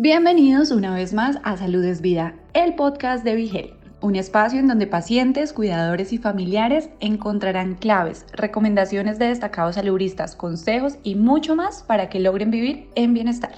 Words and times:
Bienvenidos 0.00 0.70
una 0.70 0.94
vez 0.94 1.12
más 1.12 1.40
a 1.42 1.56
Salud 1.56 1.82
es 1.82 2.00
Vida, 2.00 2.36
el 2.54 2.76
podcast 2.76 3.24
de 3.24 3.34
Vigel, 3.34 3.74
un 4.00 4.14
espacio 4.14 4.60
en 4.60 4.68
donde 4.68 4.86
pacientes, 4.86 5.52
cuidadores 5.52 6.12
y 6.12 6.18
familiares 6.18 6.88
encontrarán 7.00 7.74
claves, 7.74 8.24
recomendaciones 8.32 9.18
de 9.18 9.26
destacados 9.26 9.74
saludistas, 9.74 10.36
consejos 10.36 10.98
y 11.02 11.16
mucho 11.16 11.56
más 11.56 11.82
para 11.82 12.08
que 12.08 12.20
logren 12.20 12.52
vivir 12.52 12.88
en 12.94 13.12
bienestar. 13.12 13.50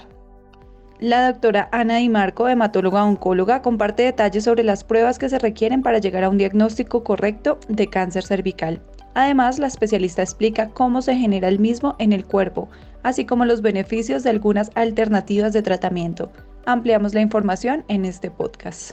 La 0.99 1.31
doctora 1.31 1.69
Ana 1.71 1.97
Di 1.97 2.09
Marco, 2.09 2.49
hematóloga 2.49 3.05
oncóloga, 3.05 3.61
comparte 3.61 4.01
detalles 4.01 4.45
sobre 4.45 4.63
las 4.63 4.83
pruebas 4.83 5.19
que 5.19 5.29
se 5.29 5.37
requieren 5.37 5.83
para 5.83 5.99
llegar 5.99 6.23
a 6.23 6.29
un 6.29 6.39
diagnóstico 6.39 7.03
correcto 7.03 7.59
de 7.67 7.85
cáncer 7.85 8.23
cervical. 8.23 8.81
Además, 9.13 9.59
la 9.59 9.67
especialista 9.67 10.23
explica 10.23 10.69
cómo 10.69 11.03
se 11.03 11.15
genera 11.15 11.49
el 11.49 11.59
mismo 11.59 11.95
en 11.99 12.13
el 12.13 12.25
cuerpo, 12.25 12.67
así 13.03 13.25
como 13.25 13.45
los 13.45 13.61
beneficios 13.61 14.23
de 14.23 14.29
algunas 14.29 14.71
alternativas 14.75 15.53
de 15.53 15.61
tratamiento. 15.61 16.31
Ampliamos 16.65 17.13
la 17.13 17.21
información 17.21 17.83
en 17.87 18.05
este 18.05 18.31
podcast. 18.31 18.91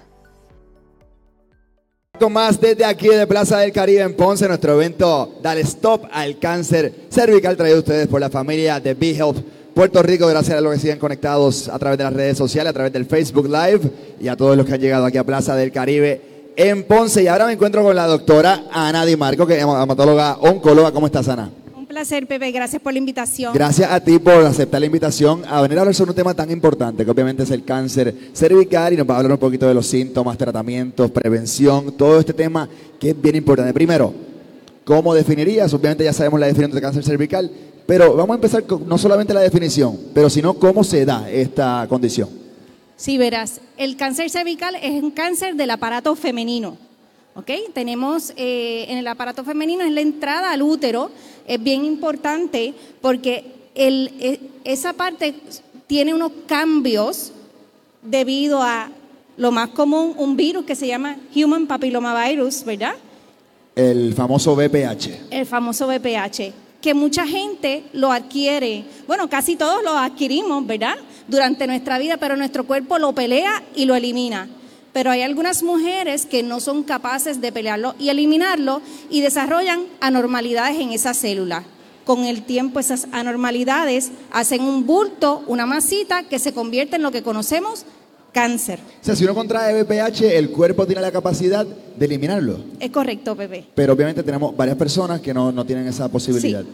Más 2.31 2.61
desde 2.61 2.85
aquí 2.85 3.09
de 3.09 3.27
Plaza 3.27 3.59
del 3.59 3.73
Caribe 3.73 4.03
en 4.03 4.15
Ponce, 4.15 4.49
nuestro 4.49 4.75
evento 4.75 5.39
Dale 5.41 5.61
Stop 5.61 6.07
al 6.13 6.39
Cáncer 6.39 7.07
Cervical, 7.11 7.57
traído 7.57 7.77
a 7.77 7.81
ustedes 7.81 8.09
por 8.09 8.21
la 8.21 8.29
familia 8.29 8.81
de 8.81 8.95
B-Health 8.95 9.39
Puerto 9.73 10.03
Rico. 10.03 10.27
Gracias 10.27 10.59
a 10.59 10.61
los 10.61 10.75
que 10.75 10.81
siguen 10.81 10.99
conectados 10.99 11.69
a 11.69 11.79
través 11.79 11.97
de 11.97 12.05
las 12.05 12.13
redes 12.13 12.37
sociales, 12.37 12.71
a 12.71 12.75
través 12.75 12.93
del 12.93 13.07
Facebook 13.07 13.47
Live 13.47 13.81
y 14.21 14.27
a 14.27 14.37
todos 14.37 14.57
los 14.57 14.67
que 14.67 14.75
han 14.75 14.81
llegado 14.81 15.07
aquí 15.07 15.17
a 15.17 15.25
Plaza 15.25 15.55
del 15.55 15.71
Caribe 15.71 16.53
en 16.57 16.83
Ponce. 16.83 17.23
Y 17.23 17.29
ahora 17.29 17.47
me 17.47 17.53
encuentro 17.53 17.85
con 17.85 17.95
la 17.95 18.07
doctora 18.07 18.65
Ana 18.73 19.07
Di 19.07 19.17
Marco, 19.17 19.47
que 19.47 19.57
es 19.57 19.63
hematóloga 19.63 20.39
oncóloga. 20.41 20.91
¿Cómo 20.91 21.07
estás, 21.07 21.29
Ana? 21.29 21.51
Placer, 21.99 22.29
Pepe. 22.29 22.53
Gracias 22.53 22.81
por 22.81 22.93
la 22.93 23.01
invitación. 23.01 23.53
Gracias 23.53 23.91
a 23.91 23.99
ti 23.99 24.21
por 24.21 24.35
aceptar 24.45 24.79
la 24.79 24.87
invitación 24.87 25.43
a 25.49 25.61
venir 25.63 25.79
a 25.79 25.81
hablar 25.81 25.93
sobre 25.97 26.13
un 26.13 26.15
tema 26.15 26.33
tan 26.33 26.49
importante, 26.49 27.05
que 27.05 27.11
obviamente 27.11 27.43
es 27.43 27.51
el 27.51 27.65
cáncer 27.65 28.15
cervical, 28.33 28.93
y 28.93 28.97
nos 28.97 29.11
va 29.11 29.15
a 29.15 29.17
hablar 29.17 29.33
un 29.33 29.39
poquito 29.39 29.67
de 29.67 29.75
los 29.75 29.85
síntomas, 29.85 30.39
tratamientos, 30.39 31.11
prevención, 31.11 31.97
todo 31.97 32.21
este 32.21 32.33
tema 32.33 32.69
que 33.01 33.11
es 33.11 33.21
bien 33.21 33.35
importante. 33.35 33.75
Primero, 33.75 34.15
¿cómo 34.85 35.13
definirías? 35.13 35.75
Obviamente 35.75 36.05
ya 36.05 36.13
sabemos 36.13 36.39
la 36.39 36.47
definición 36.47 36.77
de 36.77 36.81
cáncer 36.81 37.03
cervical, 37.03 37.51
pero 37.85 38.15
vamos 38.15 38.31
a 38.31 38.37
empezar 38.37 38.63
con 38.63 38.87
no 38.87 38.97
solamente 38.97 39.35
la 39.35 39.41
definición, 39.41 39.99
pero 40.15 40.31
sino 40.31 40.55
cómo 40.55 40.85
se 40.85 41.05
da 41.05 41.29
esta 41.29 41.85
condición. 41.89 42.29
Sí, 42.95 43.19
verás, 43.19 43.61
el 43.77 43.97
cáncer 43.97 44.31
cervical 44.31 44.77
es 44.81 45.03
un 45.03 45.11
cáncer 45.11 45.57
del 45.57 45.71
aparato 45.73 46.15
femenino. 46.15 46.79
¿Ok? 47.39 47.51
Tenemos 47.73 48.33
eh, 48.37 48.87
en 48.89 48.99
el 48.99 49.07
aparato 49.07 49.45
femenino 49.45 49.85
es 49.85 49.93
la 49.93 50.01
entrada 50.01 50.51
al 50.51 50.61
útero, 50.61 51.11
es 51.47 51.63
bien 51.63 51.85
importante 51.85 52.75
porque 53.01 53.45
el, 53.77 54.13
e, 54.19 54.41
esa 54.65 54.93
parte 54.93 55.35
tiene 55.87 56.13
unos 56.13 56.33
cambios 56.47 57.33
debido 58.03 58.61
a 58.61 58.91
lo 59.37 59.53
más 59.53 59.69
común, 59.69 60.15
un 60.17 60.37
virus 60.37 60.65
que 60.65 60.75
se 60.75 60.89
llama 60.89 61.17
Human 61.33 61.69
Papillomavirus, 61.69 62.65
¿verdad? 62.65 62.97
El 63.77 64.15
famoso 64.15 64.57
VPH. 64.57 65.29
El 65.31 65.47
famoso 65.47 65.87
VPH, 65.87 66.53
que 66.83 66.93
mucha 66.93 67.25
gente 67.25 67.85
lo 67.93 68.11
adquiere, 68.11 68.85
bueno, 69.07 69.31
casi 69.31 69.55
todos 69.55 69.85
lo 69.85 69.97
adquirimos, 69.97 70.67
¿verdad? 70.67 70.97
durante 71.29 71.67
nuestra 71.67 71.99
vida, 71.99 72.17
pero 72.17 72.37
nuestro 72.37 72.65
cuerpo 72.65 72.99
lo 72.99 73.13
pelea 73.13 73.63
y 73.77 73.85
lo 73.85 73.95
elimina. 73.95 74.49
Pero 74.99 75.13
hay 75.13 75.23
algunas 75.23 75.63
mujeres 75.63 76.27
que 76.27 76.43
no 76.43 76.59
son 76.59 76.83
capaces 76.83 77.41
de 77.41 77.53
pelearlo 77.53 77.95
y 78.01 78.09
eliminarlo 78.09 78.83
y 79.09 79.21
desarrollan 79.21 79.85
anormalidades 80.01 80.81
en 80.81 80.91
esa 80.91 81.15
célula. 81.15 81.63
Con 82.05 82.25
el 82.25 82.43
tiempo 82.43 82.81
esas 82.81 83.07
anormalidades 83.13 84.11
hacen 84.33 84.63
un 84.63 84.87
bulto, 84.87 85.45
una 85.47 85.67
masita 85.67 86.25
que 86.25 86.41
se 86.41 86.53
convierte 86.53 86.97
en 86.97 87.03
lo 87.03 87.13
que 87.13 87.23
conocemos 87.23 87.85
cáncer. 88.33 88.81
O 89.01 89.05
sea, 89.05 89.15
si 89.15 89.23
uno 89.23 89.37
contrae 89.37 89.85
VPH, 89.85 90.37
el 90.37 90.51
cuerpo 90.51 90.85
tiene 90.85 91.01
la 91.01 91.13
capacidad 91.13 91.65
de 91.65 92.05
eliminarlo. 92.05 92.59
Es 92.81 92.91
correcto, 92.91 93.37
bebé. 93.37 93.67
Pero 93.77 93.93
obviamente 93.93 94.25
tenemos 94.25 94.57
varias 94.57 94.77
personas 94.77 95.21
que 95.21 95.33
no, 95.33 95.65
tienen 95.65 95.87
esa 95.87 96.09
posibilidad. 96.09 96.65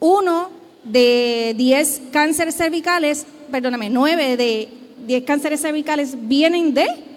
Uno 0.00 0.50
de 0.82 1.54
10 1.56 2.02
cánceres 2.10 2.56
cervicales 2.56 3.24
perdóname, 3.52 3.88
9 3.88 4.36
de 4.36 4.68
10 5.06 5.22
cánceres 5.22 5.60
cervicales 5.60 6.16
vienen 6.22 6.74
de 6.74 7.11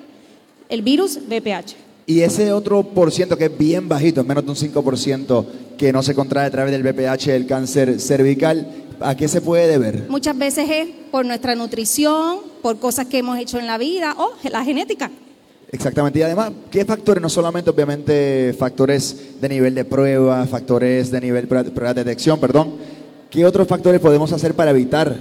el 0.70 0.82
virus 0.82 1.20
VPH. 1.28 1.76
Y 2.08 2.22
ese 2.22 2.52
otro 2.54 2.84
por 2.84 3.12
ciento 3.12 3.38
que 3.38 3.46
es 3.46 3.58
bien 3.58 3.90
bajito, 3.90 4.22
es 4.22 4.28
menos 4.28 4.46
de 4.46 4.52
un 4.52 4.58
5% 4.58 5.46
que 5.78 5.92
no 5.92 6.04
se 6.04 6.14
contrae 6.14 6.46
a 6.46 6.52
través 6.52 6.72
del 6.72 6.84
VPH, 6.84 7.30
el 7.30 7.48
cáncer 7.48 8.00
cervical, 8.00 8.68
¿a 9.00 9.16
qué 9.16 9.28
se 9.28 9.42
puede 9.42 9.68
deber? 9.68 10.06
Muchas 10.10 10.38
veces 10.38 10.70
es 10.70 10.88
por 11.12 11.26
nuestra 11.26 11.56
nutrición, 11.56 12.40
por 12.62 12.80
cosas 12.80 13.08
que 13.08 13.18
hemos 13.18 13.38
hecho 13.40 13.60
en 13.60 13.68
la 13.68 13.78
vida 13.78 14.16
o 14.18 14.32
la 14.50 14.64
genética. 14.64 15.12
Exactamente, 15.72 16.20
y 16.20 16.22
además, 16.22 16.52
¿qué 16.72 16.86
factores? 16.86 17.22
No 17.22 17.30
solamente, 17.30 17.70
obviamente, 17.70 18.56
factores 18.58 19.42
de 19.42 19.50
nivel 19.50 19.76
de 19.76 19.84
prueba, 19.84 20.46
factores 20.46 21.12
de 21.12 21.20
nivel 21.20 21.50
de 21.50 21.72
prueba 21.72 21.94
de 21.94 22.04
detección, 22.04 22.40
perdón. 22.40 22.76
¿Qué 23.30 23.46
otros 23.46 23.68
factores 23.68 24.00
podemos 24.00 24.32
hacer 24.32 24.54
para 24.54 24.72
evitar 24.72 25.14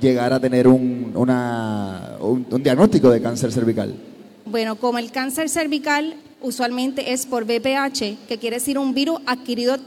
llegar 0.00 0.32
a 0.32 0.40
tener 0.40 0.66
un, 0.68 1.12
un, 1.14 2.62
diagnóstico 2.62 3.08
de 3.10 3.22
cáncer 3.22 3.52
cervical? 3.52 3.94
Bueno, 4.52 4.76
como 4.76 4.98
el 4.98 5.10
cáncer 5.10 5.48
cervical 5.48 6.14
usualmente 6.42 7.14
es 7.14 7.24
por 7.24 7.44
VPH, 7.44 8.18
que 8.28 8.36
quiere 8.38 8.56
decir 8.56 8.78
un 8.78 8.92
virus 8.92 9.18
adquirido 9.24 9.78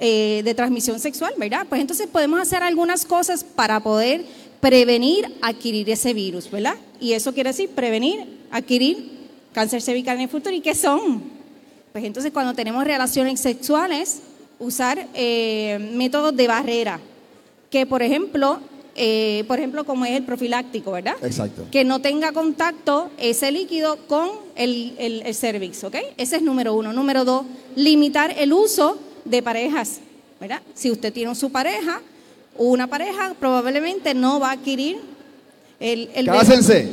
eh, 0.00 0.40
de 0.42 0.54
transmisión 0.54 0.98
sexual, 0.98 1.34
¿verdad? 1.36 1.66
Pues 1.68 1.78
entonces 1.78 2.06
podemos 2.06 2.40
hacer 2.40 2.62
algunas 2.62 3.04
cosas 3.04 3.44
para 3.44 3.80
poder 3.80 4.24
prevenir 4.60 5.30
adquirir 5.42 5.90
ese 5.90 6.14
virus, 6.14 6.50
¿verdad? 6.50 6.76
Y 7.00 7.12
eso 7.12 7.34
quiere 7.34 7.50
decir 7.50 7.68
prevenir 7.68 8.24
adquirir 8.50 9.10
cáncer 9.52 9.82
cervical 9.82 10.16
en 10.16 10.22
el 10.22 10.28
futuro. 10.30 10.56
¿Y 10.56 10.62
qué 10.62 10.74
son? 10.74 11.22
Pues 11.92 12.02
entonces 12.04 12.32
cuando 12.32 12.54
tenemos 12.54 12.84
relaciones 12.84 13.40
sexuales, 13.40 14.22
usar 14.58 15.06
eh, 15.12 15.90
métodos 15.92 16.34
de 16.34 16.48
barrera, 16.48 16.98
que 17.68 17.84
por 17.84 18.02
ejemplo 18.02 18.58
eh, 18.94 19.44
por 19.48 19.58
ejemplo, 19.58 19.84
como 19.84 20.04
es 20.04 20.12
el 20.12 20.24
profiláctico, 20.24 20.92
¿verdad? 20.92 21.14
Exacto. 21.22 21.66
Que 21.70 21.84
no 21.84 22.00
tenga 22.00 22.32
contacto 22.32 23.10
ese 23.18 23.50
líquido 23.50 23.96
con 24.06 24.28
el, 24.54 24.94
el, 24.98 25.34
cervix, 25.34 25.82
¿ok? 25.84 25.96
Ese 26.16 26.36
es 26.36 26.42
número 26.42 26.74
uno. 26.74 26.92
Número 26.92 27.24
dos, 27.24 27.46
limitar 27.74 28.34
el 28.38 28.52
uso 28.52 28.98
de 29.24 29.42
parejas, 29.42 30.00
¿verdad? 30.40 30.60
Si 30.74 30.90
usted 30.90 31.12
tiene 31.12 31.34
su 31.34 31.50
pareja, 31.50 32.02
una 32.58 32.86
pareja 32.86 33.34
probablemente 33.38 34.14
no 34.14 34.38
va 34.38 34.50
a 34.50 34.52
adquirir 34.52 34.98
el... 35.80 36.10
el 36.14 36.26
Cásense, 36.26 36.88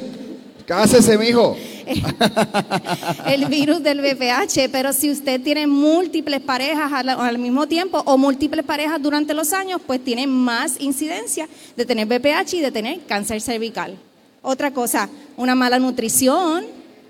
cásese, 0.66 1.18
mijo. 1.18 1.58
el 3.26 3.46
virus 3.46 3.82
del 3.82 4.02
VPH, 4.02 4.70
pero 4.72 4.94
si 4.94 5.10
usted 5.10 5.42
tiene 5.42 5.68
múltiples 5.68 6.40
parejas 6.42 6.92
al, 6.92 7.38
mismo 7.38 7.68
tiempo 7.68 8.02
o 8.06 8.18
múltiples 8.18 8.66
parejas 8.66 9.02
durante 9.02 9.34
los 9.34 9.54
años, 9.54 9.82
pues 9.86 10.04
tiene 10.04 10.28
más 10.28 10.80
incidencia 10.80 11.48
de 11.76 11.86
tener 11.86 12.08
VPH 12.08 12.54
y 12.56 12.62
de 12.62 12.72
tener 12.72 13.02
cáncer 13.08 13.42
cervical. 13.42 13.98
Otra 14.42 14.72
cosa, 14.72 15.10
una 15.38 15.56
mala 15.56 15.80
nutrición, 15.80 16.66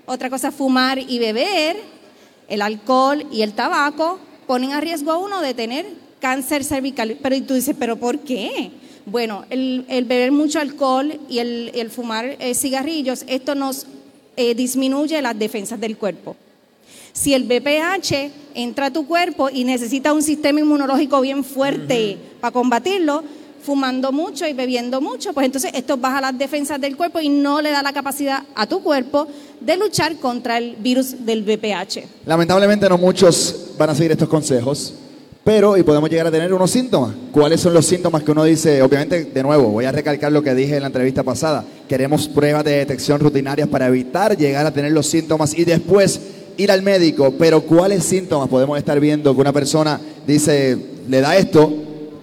otra 0.06 0.30
cosa, 0.30 0.50
fumar 0.50 0.98
y 0.98 1.18
beber, 1.18 1.76
el 2.48 2.62
alcohol 2.62 3.24
y 3.30 3.42
el 3.42 3.52
tabaco 3.52 4.18
ponen 4.46 4.72
a 4.72 4.80
riesgo 4.80 5.12
a 5.12 5.18
uno 5.18 5.40
de 5.40 5.54
tener 5.54 5.86
cáncer 6.20 6.64
cervical. 6.64 7.16
Pero 7.22 7.42
tú 7.42 7.54
dices, 7.54 7.76
¿pero 7.78 7.96
por 7.96 8.18
qué? 8.20 8.72
Bueno, 9.06 9.44
el, 9.50 10.04
beber 10.06 10.32
mucho 10.32 10.60
alcohol 10.60 11.18
y 11.28 11.38
el, 11.38 11.90
fumar 11.90 12.36
eh, 12.38 12.54
cigarrillos, 12.54 13.24
esto 13.28 13.54
nos 13.54 13.86
eh, 14.40 14.54
disminuye 14.54 15.20
las 15.20 15.38
defensas 15.38 15.78
del 15.78 15.98
cuerpo. 15.98 16.34
Si 17.12 17.34
el 17.34 17.44
BPH 17.44 18.30
entra 18.54 18.86
a 18.86 18.90
tu 18.90 19.06
cuerpo 19.06 19.50
y 19.52 19.64
necesita 19.64 20.12
un 20.14 20.22
sistema 20.22 20.60
inmunológico 20.60 21.20
bien 21.20 21.44
fuerte 21.44 22.16
para 22.40 22.52
combatirlo, 22.52 23.22
fumando 23.62 24.12
mucho 24.12 24.46
y 24.46 24.54
bebiendo 24.54 25.02
mucho, 25.02 25.34
pues 25.34 25.44
entonces 25.44 25.72
esto 25.74 25.98
baja 25.98 26.22
las 26.22 26.38
defensas 26.38 26.80
del 26.80 26.96
cuerpo 26.96 27.20
y 27.20 27.28
no 27.28 27.60
le 27.60 27.70
da 27.70 27.82
la 27.82 27.92
capacidad 27.92 28.44
a 28.54 28.66
tu 28.66 28.82
cuerpo 28.82 29.26
de 29.60 29.76
luchar 29.76 30.16
contra 30.16 30.56
el 30.56 30.76
virus 30.76 31.26
del 31.26 31.42
BPH. 31.42 32.24
Lamentablemente 32.24 32.88
no 32.88 32.96
muchos 32.96 33.72
van 33.76 33.90
a 33.90 33.94
seguir 33.94 34.12
estos 34.12 34.28
consejos. 34.28 34.94
Pero, 35.42 35.76
y 35.76 35.82
podemos 35.82 36.10
llegar 36.10 36.26
a 36.26 36.30
tener 36.30 36.52
unos 36.52 36.70
síntomas. 36.70 37.14
¿Cuáles 37.32 37.60
son 37.60 37.72
los 37.72 37.86
síntomas 37.86 38.22
que 38.22 38.30
uno 38.30 38.44
dice? 38.44 38.82
Obviamente, 38.82 39.24
de 39.24 39.42
nuevo, 39.42 39.68
voy 39.68 39.86
a 39.86 39.92
recalcar 39.92 40.30
lo 40.30 40.42
que 40.42 40.54
dije 40.54 40.76
en 40.76 40.82
la 40.82 40.88
entrevista 40.88 41.22
pasada. 41.22 41.64
Queremos 41.90 42.28
pruebas 42.28 42.62
de 42.62 42.76
detección 42.76 43.18
rutinarias 43.18 43.66
para 43.66 43.88
evitar 43.88 44.36
llegar 44.36 44.64
a 44.64 44.72
tener 44.72 44.92
los 44.92 45.08
síntomas 45.08 45.58
y 45.58 45.64
después 45.64 46.20
ir 46.56 46.70
al 46.70 46.82
médico. 46.82 47.34
Pero, 47.36 47.62
¿cuáles 47.62 48.04
síntomas 48.04 48.48
podemos 48.48 48.78
estar 48.78 49.00
viendo 49.00 49.34
que 49.34 49.40
una 49.40 49.52
persona 49.52 50.00
dice, 50.24 50.78
le 51.08 51.20
da 51.20 51.36
esto 51.36 51.68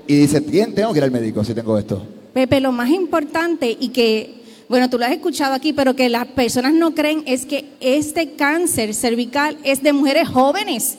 y 0.08 0.16
dice, 0.16 0.42
¿quién 0.42 0.74
tengo 0.74 0.94
que 0.94 1.00
ir 1.00 1.04
al 1.04 1.12
médico 1.12 1.44
si 1.44 1.54
tengo 1.54 1.78
esto? 1.78 2.02
Pepe, 2.34 2.62
lo 2.62 2.72
más 2.72 2.90
importante 2.92 3.76
y 3.78 3.90
que, 3.90 4.36
bueno, 4.70 4.90
tú 4.90 4.98
lo 4.98 5.04
has 5.04 5.12
escuchado 5.12 5.54
aquí, 5.54 5.74
pero 5.74 5.98
que 5.98 6.08
las 6.08 6.28
personas 6.28 6.72
no 6.72 6.96
creen 6.96 7.24
es 7.26 7.46
que 7.46 7.66
este 7.82 8.36
cáncer 8.36 8.96
cervical 8.96 9.58
es 9.66 9.84
de 9.84 9.92
mujeres 9.92 10.30
jóvenes 10.30 10.98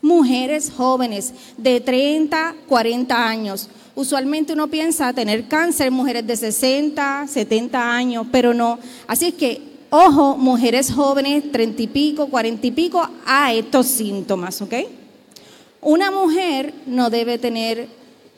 mujeres 0.00 0.72
jóvenes 0.74 1.34
de 1.56 1.80
30, 1.80 2.54
40 2.68 3.28
años. 3.28 3.68
Usualmente 3.98 4.52
uno 4.52 4.68
piensa 4.68 5.12
tener 5.12 5.48
cáncer 5.48 5.90
mujeres 5.90 6.24
de 6.24 6.36
60, 6.36 7.26
70 7.26 7.96
años, 7.96 8.28
pero 8.30 8.54
no. 8.54 8.78
Así 9.08 9.26
es 9.26 9.34
que, 9.34 9.60
ojo, 9.90 10.36
mujeres 10.36 10.92
jóvenes, 10.92 11.50
30 11.50 11.82
y 11.82 11.86
pico, 11.88 12.28
40 12.28 12.64
y 12.64 12.70
pico, 12.70 13.10
a 13.26 13.52
estos 13.52 13.88
síntomas, 13.88 14.62
¿ok? 14.62 14.72
Una 15.80 16.12
mujer 16.12 16.74
no 16.86 17.10
debe 17.10 17.38
tener 17.38 17.88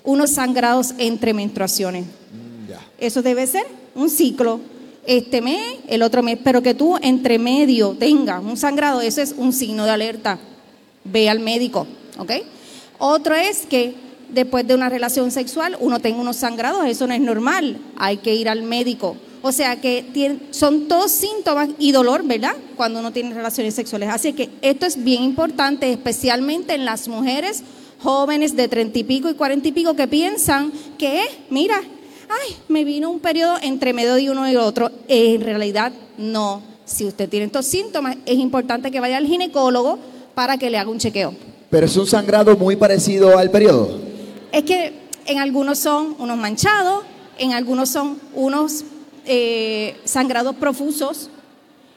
unos 0.02 0.30
sangrados 0.30 0.94
entre 0.96 1.34
menstruaciones. 1.34 2.04
Mm. 2.06 2.72
Eso 2.98 3.20
debe 3.20 3.46
ser 3.46 3.66
un 3.94 4.08
ciclo. 4.08 4.60
Este 5.04 5.42
mes, 5.42 5.80
el 5.88 6.00
otro 6.00 6.22
mes, 6.22 6.38
pero 6.42 6.62
que 6.62 6.72
tú 6.72 6.96
entre 7.02 7.38
medio 7.38 7.90
tengas 7.98 8.42
un 8.42 8.56
sangrado, 8.56 9.02
eso 9.02 9.20
es 9.20 9.34
un 9.36 9.52
signo 9.52 9.84
de 9.84 9.90
alerta. 9.90 10.38
Ve 11.04 11.28
al 11.28 11.40
médico, 11.40 11.86
¿ok? 12.16 12.32
Otro 12.98 13.34
es 13.34 13.66
que 13.66 14.08
después 14.32 14.66
de 14.66 14.74
una 14.74 14.88
relación 14.88 15.30
sexual 15.30 15.76
uno 15.80 16.00
tenga 16.00 16.20
unos 16.20 16.36
sangrados, 16.36 16.86
eso 16.86 17.06
no 17.06 17.14
es 17.14 17.20
normal, 17.20 17.78
hay 17.96 18.18
que 18.18 18.34
ir 18.34 18.48
al 18.48 18.62
médico. 18.62 19.16
O 19.42 19.52
sea 19.52 19.80
que 19.80 20.38
son 20.50 20.86
todos 20.86 21.10
síntomas 21.12 21.70
y 21.78 21.92
dolor, 21.92 22.22
¿verdad? 22.24 22.54
Cuando 22.76 23.00
uno 23.00 23.10
tiene 23.10 23.32
relaciones 23.32 23.74
sexuales. 23.74 24.10
Así 24.10 24.34
que 24.34 24.50
esto 24.60 24.84
es 24.84 25.02
bien 25.02 25.22
importante, 25.22 25.90
especialmente 25.90 26.74
en 26.74 26.84
las 26.84 27.08
mujeres 27.08 27.62
jóvenes 28.02 28.54
de 28.54 28.68
treinta 28.68 28.98
y 28.98 29.04
pico 29.04 29.30
y 29.30 29.34
cuarenta 29.34 29.68
y 29.68 29.72
pico 29.72 29.94
que 29.94 30.06
piensan 30.06 30.72
que, 30.98 31.22
mira, 31.48 31.80
ay, 32.28 32.56
me 32.68 32.84
vino 32.84 33.10
un 33.10 33.20
periodo 33.20 33.56
entre 33.62 33.94
medio 33.94 34.14
de 34.14 34.30
uno 34.30 34.50
y 34.50 34.56
otro. 34.56 34.90
En 35.08 35.40
realidad, 35.40 35.92
no. 36.18 36.62
Si 36.84 37.06
usted 37.06 37.28
tiene 37.28 37.46
estos 37.46 37.64
síntomas, 37.64 38.18
es 38.26 38.36
importante 38.36 38.90
que 38.90 39.00
vaya 39.00 39.16
al 39.16 39.26
ginecólogo 39.26 39.98
para 40.34 40.58
que 40.58 40.68
le 40.68 40.76
haga 40.76 40.90
un 40.90 40.98
chequeo. 40.98 41.34
Pero 41.70 41.86
es 41.86 41.96
un 41.96 42.06
sangrado 42.06 42.56
muy 42.56 42.76
parecido 42.76 43.38
al 43.38 43.50
periodo. 43.50 44.09
Es 44.52 44.64
que 44.64 44.92
en 45.26 45.38
algunos 45.38 45.78
son 45.78 46.16
unos 46.18 46.36
manchados, 46.36 47.04
en 47.38 47.52
algunos 47.52 47.88
son 47.88 48.18
unos 48.34 48.84
eh, 49.26 49.96
sangrados 50.04 50.56
profusos. 50.56 51.30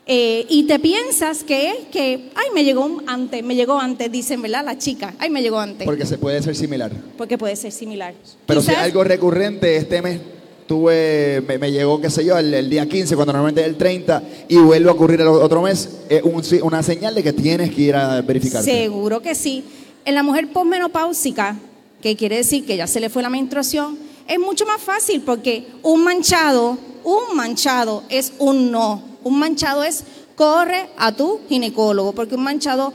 eh, 0.05 0.45
y 0.49 0.63
te 0.63 0.79
piensas 0.79 1.43
que 1.43 1.69
es 1.69 1.77
que, 1.91 2.29
ay, 2.35 2.47
me 2.53 2.63
llegó 2.65 3.01
antes, 3.07 3.41
me 3.43 3.55
llegó 3.55 3.79
antes, 3.79 4.11
dicen, 4.11 4.41
¿verdad? 4.41 4.65
La 4.65 4.77
chica, 4.77 5.13
ay, 5.19 5.29
me 5.29 5.41
llegó 5.41 5.59
antes. 5.59 5.85
Porque 5.85 6.05
se 6.05 6.17
puede 6.17 6.41
ser 6.43 6.55
similar. 6.55 6.91
Porque 7.17 7.37
puede 7.37 7.55
ser 7.55 7.71
similar. 7.71 8.13
Pero 8.45 8.61
si 8.61 8.71
algo 8.73 9.03
recurrente, 9.03 9.77
este 9.77 10.01
mes 10.01 10.19
tuve, 10.67 11.41
me, 11.47 11.57
me 11.57 11.71
llegó, 11.71 11.99
qué 12.01 12.09
sé 12.09 12.23
yo, 12.25 12.37
el, 12.37 12.53
el 12.53 12.69
día 12.69 12.87
15, 12.87 13.15
cuando 13.15 13.33
normalmente 13.33 13.61
es 13.61 13.67
el 13.67 13.77
30, 13.77 14.23
y 14.49 14.57
vuelve 14.57 14.89
a 14.89 14.93
ocurrir 14.93 15.21
el 15.21 15.27
otro 15.27 15.61
mes, 15.61 15.89
es 16.09 16.21
un 16.23 16.41
una 16.63 16.83
señal 16.83 17.15
de 17.15 17.23
que 17.23 17.33
tienes 17.33 17.73
que 17.73 17.81
ir 17.81 17.95
a 17.95 18.21
verificarte. 18.21 18.69
Seguro 18.69 19.21
que 19.21 19.35
sí. 19.35 19.63
En 20.05 20.15
la 20.15 20.23
mujer 20.23 20.51
posmenopáusica, 20.51 21.55
que 22.03 22.17
quiere 22.17 22.35
decir 22.35 22.65
que 22.65 22.75
ya 22.75 22.85
se 22.85 22.99
le 22.99 23.09
fue 23.09 23.23
la 23.23 23.29
menstruación, 23.29 23.97
es 24.27 24.37
mucho 24.37 24.65
más 24.65 24.81
fácil 24.81 25.21
porque 25.21 25.65
un 25.83 26.03
manchado, 26.03 26.77
un 27.05 27.35
manchado 27.35 28.03
es 28.09 28.33
un 28.39 28.71
no. 28.71 29.01
Un 29.23 29.39
manchado 29.39 29.85
es 29.85 30.03
corre 30.35 30.89
a 30.97 31.13
tu 31.13 31.39
ginecólogo, 31.47 32.11
porque 32.11 32.35
un 32.35 32.43
manchado 32.43 32.93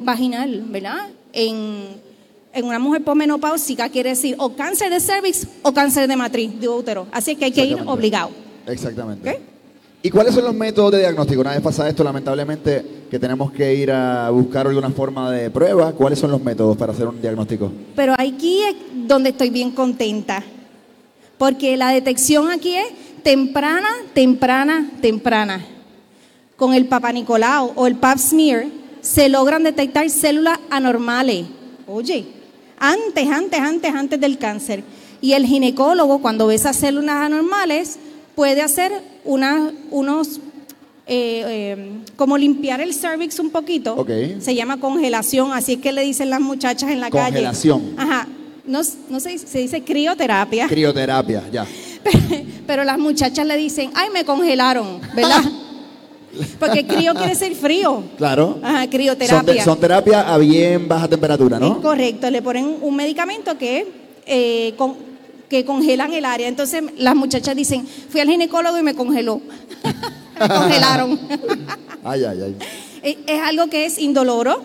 vaginal, 0.00 0.64
¿verdad? 0.68 1.10
En, 1.34 2.00
en 2.54 2.64
una 2.64 2.78
mujer 2.78 3.04
posmenopáusica 3.04 3.90
quiere 3.90 4.10
decir 4.10 4.36
o 4.38 4.54
cáncer 4.56 4.90
de 4.90 5.00
cervix 5.00 5.46
o 5.60 5.74
cáncer 5.74 6.08
de 6.08 6.16
matriz, 6.16 6.58
de 6.58 6.66
útero. 6.66 7.06
Así 7.12 7.36
que 7.36 7.44
hay 7.44 7.52
que 7.52 7.66
ir 7.66 7.78
obligado. 7.84 8.30
Exactamente. 8.66 9.38
¿Y 10.00 10.10
cuáles 10.10 10.32
son 10.32 10.44
los 10.44 10.54
métodos 10.54 10.92
de 10.92 11.00
diagnóstico? 11.00 11.40
Una 11.40 11.52
vez 11.52 11.60
pasa 11.60 11.88
esto, 11.88 12.04
lamentablemente, 12.04 12.84
que 13.10 13.18
tenemos 13.18 13.50
que 13.50 13.74
ir 13.74 13.90
a 13.90 14.30
buscar 14.30 14.68
alguna 14.68 14.90
forma 14.90 15.32
de 15.32 15.50
prueba, 15.50 15.92
¿cuáles 15.92 16.20
son 16.20 16.30
los 16.30 16.42
métodos 16.42 16.76
para 16.76 16.92
hacer 16.92 17.08
un 17.08 17.20
diagnóstico? 17.20 17.72
Pero 17.96 18.14
aquí 18.16 18.60
es 18.62 18.76
donde 19.08 19.30
estoy 19.30 19.50
bien 19.50 19.72
contenta. 19.72 20.44
Porque 21.36 21.76
la 21.76 21.90
detección 21.90 22.50
aquí 22.50 22.76
es 22.76 22.86
temprana, 23.24 23.88
temprana, 24.14 24.88
temprana. 25.00 25.66
Con 26.56 26.74
el 26.74 26.86
Papa 26.86 27.10
Nicolau 27.12 27.72
o 27.74 27.86
el 27.88 27.96
Pap 27.96 28.18
smear 28.18 28.66
se 29.00 29.28
logran 29.28 29.64
detectar 29.64 30.08
células 30.10 30.60
anormales. 30.70 31.46
Oye, 31.88 32.26
antes, 32.78 33.28
antes, 33.28 33.60
antes, 33.60 33.94
antes 33.94 34.20
del 34.20 34.38
cáncer. 34.38 34.84
Y 35.20 35.32
el 35.32 35.44
ginecólogo, 35.44 36.20
cuando 36.20 36.46
ve 36.46 36.54
esas 36.54 36.76
células 36.76 37.16
anormales, 37.16 37.98
puede 38.38 38.62
hacer 38.62 38.92
una- 39.24 39.72
unos, 39.90 40.36
eh, 41.08 41.42
eh, 41.48 41.90
como 42.14 42.38
limpiar 42.38 42.80
el 42.80 42.94
cervix 42.94 43.40
un 43.40 43.50
poquito. 43.50 43.96
Ok. 43.96 44.10
Se 44.38 44.54
llama 44.54 44.78
congelación, 44.78 45.50
así 45.52 45.72
es 45.72 45.78
que 45.80 45.90
le 45.90 46.02
dicen 46.02 46.30
las 46.30 46.40
muchachas 46.40 46.88
en 46.92 47.00
la 47.00 47.10
calle. 47.10 47.32
Congelación. 47.34 47.94
Ajá. 47.96 48.28
No, 48.64 48.80
no 49.10 49.18
se, 49.18 49.38
se 49.38 49.58
dice 49.58 49.82
crioterapia, 49.82 50.68
Crioterapia, 50.68 51.42
ya. 51.50 51.66
pero 52.68 52.84
las 52.84 52.96
muchachas 52.96 53.44
le 53.44 53.56
dicen, 53.56 53.90
ay, 53.94 54.10
me 54.14 54.24
congelaron, 54.24 55.00
¿verdad? 55.16 55.42
Porque 56.60 56.86
crío 56.86 57.14
quiere 57.14 57.30
decir 57.30 57.56
frío. 57.56 58.04
Claro. 58.18 58.60
Ajá, 58.62 58.82
Son, 58.82 58.90
crioterapia. 58.90 59.54
te- 59.54 59.64
son 59.64 59.80
terapias 59.80 60.24
a 60.24 60.38
bien 60.38 60.86
baja 60.86 61.08
temperatura, 61.08 61.56
Es 61.56 61.60
¿no? 61.62 61.82
correcto, 61.82 62.30
le 62.30 62.40
ponen 62.40 62.76
un 62.82 62.94
medicamento 62.94 63.58
que, 63.58 63.84
eh, 64.26 64.74
con- 64.78 65.07
que 65.48 65.64
congelan 65.64 66.12
el 66.12 66.24
área. 66.24 66.48
Entonces 66.48 66.82
las 66.96 67.16
muchachas 67.16 67.56
dicen, 67.56 67.86
fui 67.86 68.20
al 68.20 68.28
ginecólogo 68.28 68.78
y 68.78 68.82
me 68.82 68.94
congeló. 68.94 69.40
me 70.40 70.48
congelaron. 70.48 71.18
Ay, 72.04 72.24
ay, 72.24 72.40
ay. 72.42 72.56
es 73.02 73.16
es 73.26 73.42
algo 73.42 73.66
que 73.66 73.84
es 73.84 73.98
indoloro, 73.98 74.62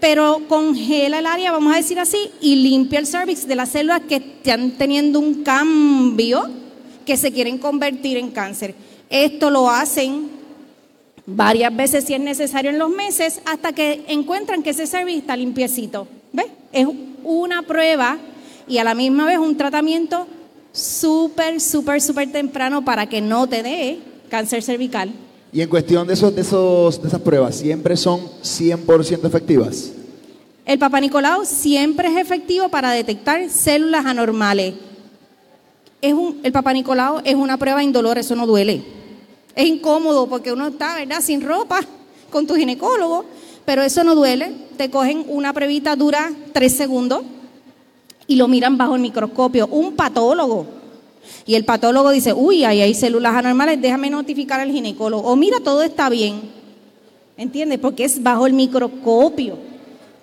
pero 0.00 0.42
congela 0.48 1.18
el 1.18 1.26
área, 1.26 1.50
vamos 1.50 1.74
a 1.74 1.76
decir 1.76 1.98
así, 1.98 2.30
y 2.40 2.54
limpia 2.56 3.00
el 3.00 3.06
cervix 3.06 3.46
de 3.46 3.56
las 3.56 3.70
células 3.70 4.02
que 4.08 4.16
están 4.16 4.70
teniendo 4.78 5.18
un 5.18 5.42
cambio 5.42 6.48
que 7.04 7.16
se 7.16 7.32
quieren 7.32 7.58
convertir 7.58 8.16
en 8.16 8.30
cáncer. 8.30 8.74
Esto 9.10 9.50
lo 9.50 9.68
hacen 9.68 10.30
varias 11.26 11.74
veces 11.74 12.04
si 12.04 12.14
es 12.14 12.20
necesario 12.20 12.70
en 12.70 12.78
los 12.78 12.90
meses 12.90 13.40
hasta 13.44 13.72
que 13.72 14.04
encuentran 14.08 14.62
que 14.62 14.70
ese 14.70 14.86
cervix 14.86 15.18
está 15.18 15.36
limpiecito. 15.36 16.06
¿Ves? 16.32 16.46
Es 16.72 16.86
una 17.24 17.62
prueba 17.62 18.16
y 18.68 18.78
a 18.78 18.84
la 18.84 18.94
misma 18.94 19.24
vez 19.26 19.38
un 19.38 19.56
tratamiento 19.56 20.26
súper, 20.72 21.60
súper, 21.60 22.00
súper 22.00 22.30
temprano 22.30 22.84
para 22.84 23.08
que 23.08 23.20
no 23.20 23.48
te 23.48 23.62
dé 23.62 23.98
cáncer 24.28 24.62
cervical. 24.62 25.12
Y 25.52 25.62
en 25.62 25.68
cuestión 25.68 26.06
de, 26.06 26.14
esos, 26.14 26.34
de, 26.34 26.42
esos, 26.42 27.00
de 27.00 27.08
esas 27.08 27.20
pruebas, 27.20 27.56
¿siempre 27.56 27.96
son 27.96 28.20
100% 28.42 29.24
efectivas? 29.24 29.92
El 30.66 30.78
Papa 30.78 31.00
Nicolau 31.00 31.44
siempre 31.46 32.08
es 32.08 32.16
efectivo 32.16 32.68
para 32.68 32.90
detectar 32.90 33.48
células 33.48 34.04
anormales. 34.04 34.74
Es 36.02 36.12
un, 36.12 36.40
el 36.42 36.52
Papa 36.52 36.72
Nicolau 36.72 37.22
es 37.24 37.34
una 37.34 37.56
prueba 37.56 37.82
indolor, 37.82 38.18
eso 38.18 38.34
no 38.34 38.46
duele. 38.46 38.82
Es 39.54 39.66
incómodo 39.66 40.28
porque 40.28 40.52
uno 40.52 40.66
está, 40.66 40.96
¿verdad?, 40.96 41.22
sin 41.22 41.40
ropa 41.40 41.80
con 42.30 42.46
tu 42.46 42.56
ginecólogo, 42.56 43.24
pero 43.64 43.82
eso 43.82 44.04
no 44.04 44.14
duele. 44.14 44.52
Te 44.76 44.90
cogen 44.90 45.24
una 45.28 45.52
pruebita, 45.52 45.96
dura 45.96 46.32
tres 46.52 46.76
segundos 46.76 47.22
y 48.26 48.36
lo 48.36 48.48
miran 48.48 48.76
bajo 48.76 48.94
el 48.94 49.02
microscopio. 49.02 49.66
Un 49.68 49.94
patólogo. 49.94 50.66
Y 51.44 51.54
el 51.54 51.64
patólogo 51.64 52.10
dice, 52.10 52.32
uy, 52.32 52.64
ahí 52.64 52.80
hay 52.80 52.94
células 52.94 53.34
anormales, 53.34 53.80
déjame 53.80 54.10
notificar 54.10 54.60
al 54.60 54.70
ginecólogo. 54.70 55.28
O 55.28 55.36
mira, 55.36 55.58
todo 55.60 55.82
está 55.82 56.08
bien. 56.08 56.40
¿Entiendes? 57.36 57.78
Porque 57.78 58.04
es 58.04 58.22
bajo 58.22 58.46
el 58.46 58.52
microscopio. 58.52 59.58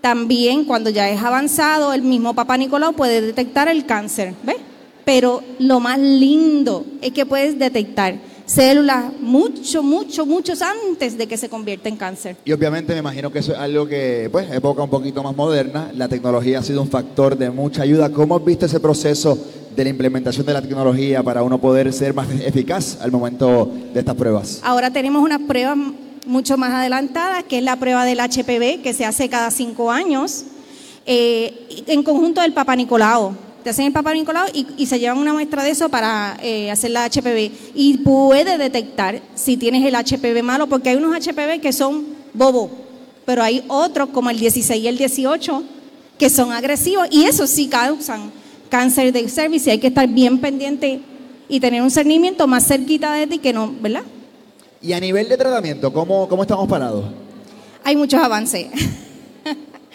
También 0.02 0.66
cuando 0.66 0.90
ya 0.90 1.10
es 1.10 1.22
avanzado, 1.22 1.94
el 1.94 2.02
mismo 2.02 2.34
Papa 2.34 2.58
Nicolau 2.58 2.94
puede 2.94 3.22
detectar 3.22 3.70
el 3.70 3.86
cáncer, 3.86 4.34
¿ves? 4.44 4.58
Pero 5.06 5.42
lo 5.60 5.80
más 5.80 6.00
lindo 6.00 6.86
es 7.02 7.12
que 7.12 7.26
puedes 7.26 7.58
detectar 7.58 8.18
células 8.46 9.06
mucho, 9.20 9.84
mucho, 9.84 10.26
muchos 10.26 10.62
antes 10.62 11.18
de 11.18 11.28
que 11.28 11.38
se 11.38 11.50
convierta 11.50 11.90
en 11.90 11.98
cáncer. 11.98 12.36
Y 12.46 12.52
obviamente 12.52 12.94
me 12.94 13.00
imagino 13.00 13.32
que 13.32 13.40
eso 13.40 13.54
es 13.54 13.58
algo 13.58 13.88
que, 13.88 14.30
pues, 14.32 14.52
época 14.52 14.84
un 14.84 14.90
poquito 14.90 15.24
más 15.24 15.36
moderna, 15.36 15.92
la 15.96 16.08
tecnología 16.08 16.60
ha 16.60 16.64
sido 16.64 16.82
un 16.82 16.90
factor 16.90 17.38
de 17.38 17.50
mucha 17.50 17.84
ayuda. 17.84 18.10
¿Cómo 18.12 18.36
has 18.36 18.46
visto 18.46 18.66
ese 18.66 18.80
proceso 18.80 19.38
de 19.76 19.84
la 19.84 19.90
implementación 19.90 20.46
de 20.46 20.54
la 20.54 20.62
tecnología 20.62 21.24
para 21.24 21.44
uno 21.44 21.60
poder 21.60 21.92
ser 21.94 22.14
más 22.14 22.28
eficaz 22.30 23.00
al 23.02 23.12
momento 23.12 23.72
de 23.94 24.00
estas 24.00 24.16
pruebas? 24.16 24.60
Ahora 24.64 24.92
tenemos 24.92 25.24
unas 25.24 25.42
pruebas 25.42 25.78
mucho 26.26 26.58
más 26.58 26.72
adelantadas, 26.72 27.44
que 27.44 27.58
es 27.58 27.64
la 27.64 27.78
prueba 27.78 28.06
del 28.06 28.20
HPV, 28.20 28.82
que 28.82 28.94
se 28.94 29.06
hace 29.06 29.30
cada 29.30 29.52
cinco 29.52 29.92
años, 29.92 30.46
eh, 31.06 31.84
en 31.88 32.04
conjunto 32.04 32.42
del 32.42 32.54
Papa 32.54 32.76
Nicolau. 32.76 33.36
Te 33.64 33.70
hacen 33.70 33.86
el 33.86 33.94
Papa 33.94 34.14
Nicolau 34.14 34.46
y, 34.54 34.68
y 34.78 34.86
se 34.86 35.00
llevan 35.00 35.18
una 35.18 35.34
muestra 35.34 35.64
de 35.64 35.70
eso 35.70 35.90
para 35.90 36.38
eh, 36.42 36.70
hacer 36.70 36.92
la 36.92 37.06
HPV. 37.06 37.52
Y 37.74 37.98
puede 38.00 38.58
detectar 38.58 39.22
si 39.36 39.58
tienes 39.58 39.86
el 39.86 39.96
HPV 39.96 40.44
malo, 40.44 40.68
porque 40.68 40.90
hay 40.90 40.98
unos 40.98 41.16
HPV 41.16 41.62
que 41.62 41.72
son 41.72 42.06
bobos, 42.34 42.72
pero 43.26 43.42
hay 43.44 43.64
otros 43.68 44.10
como 44.10 44.30
el 44.30 44.40
16 44.40 44.84
y 44.84 44.88
el 44.88 44.98
18 44.98 45.64
que 46.18 46.30
son 46.30 46.52
agresivos 46.52 47.08
y 47.12 47.26
esos 47.26 47.50
sí 47.50 47.68
causan 47.68 48.32
cáncer 48.70 49.12
de 49.12 49.28
cervix 49.30 49.68
y 49.68 49.72
hay 49.72 49.80
que 49.80 49.88
estar 49.88 50.08
bien 50.08 50.40
pendiente 50.40 51.02
y 51.48 51.60
tener 51.60 51.82
un 51.82 51.92
cernimiento 51.92 52.48
más 52.48 52.66
cerquita 52.66 53.14
de 53.14 53.28
ti 53.28 53.40
que 53.40 53.54
no, 53.54 53.74
¿verdad? 53.82 54.04
Y 54.82 54.94
a 54.94 55.00
nivel 55.00 55.30
de 55.30 55.38
tratamiento, 55.38 55.94
¿cómo, 55.94 56.28
cómo 56.28 56.44
estamos 56.44 56.68
parados? 56.68 57.06
Hay 57.84 57.96
muchos 57.96 58.22
avances. 58.22 58.68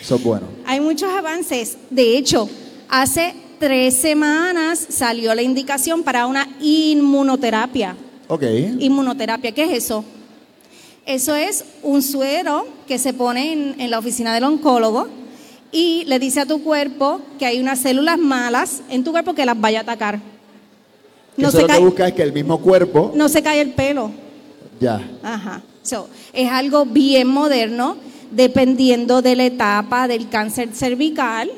Eso 0.01 0.15
es 0.17 0.23
bueno. 0.23 0.47
Hay 0.67 0.81
muchos 0.81 1.11
avances. 1.11 1.77
De 1.91 2.17
hecho, 2.17 2.49
hace 2.89 3.35
tres 3.59 3.95
semanas 3.95 4.87
salió 4.89 5.35
la 5.35 5.43
indicación 5.43 6.03
para 6.03 6.27
una 6.27 6.49
inmunoterapia. 6.61 7.97
Ok. 8.29 8.43
Inmunoterapia, 8.79 9.53
¿qué 9.53 9.65
es 9.65 9.85
eso? 9.85 10.05
Eso 11.07 11.35
es 11.35 11.65
un 11.83 12.03
suero 12.03 12.67
que 12.87 12.99
se 12.99 13.15
pone 13.15 13.53
en, 13.53 13.81
en 13.81 13.91
la 13.91 13.99
oficina 13.99 14.35
del 14.35 14.45
oncólogo 14.45 15.09
y 15.73 16.05
le 16.07 16.19
dice 16.19 16.41
a 16.41 16.47
tu 16.47 16.63
cuerpo 16.63 17.21
que 17.39 17.47
hay 17.47 17.61
unas 17.61 17.81
células 17.81 18.19
malas 18.19 18.83
en 18.89 19.05
tu 19.05 19.13
cuerpo 19.13 19.35
que 19.35 19.47
las 19.47 19.59
vaya 19.59 19.81
a 19.81 19.83
atacar. 19.83 20.21
No 21.37 21.49
eso 21.49 21.59
se, 21.59 21.63
lo 21.63 21.69
que 21.69 21.79
busca 21.79 22.09
es 22.09 22.15
que 22.15 22.23
el 22.23 22.33
mismo 22.33 22.61
cuerpo. 22.61 23.13
no 23.15 23.29
se 23.29 23.43
cae 23.43 23.61
el 23.61 23.71
pelo. 23.71 24.11
Ya. 24.81 25.01
Ajá. 25.23 25.63
So, 25.83 26.09
es 26.33 26.51
algo 26.51 26.85
bien 26.85 27.29
moderno, 27.29 27.97
dependiendo 28.31 29.23
de 29.23 29.37
la 29.37 29.45
etapa 29.45 30.09
del 30.09 30.29
cáncer 30.29 30.71
cervical, 30.75 31.51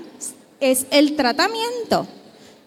es 0.60 0.86
el 0.90 1.16
tratamiento. 1.16 2.06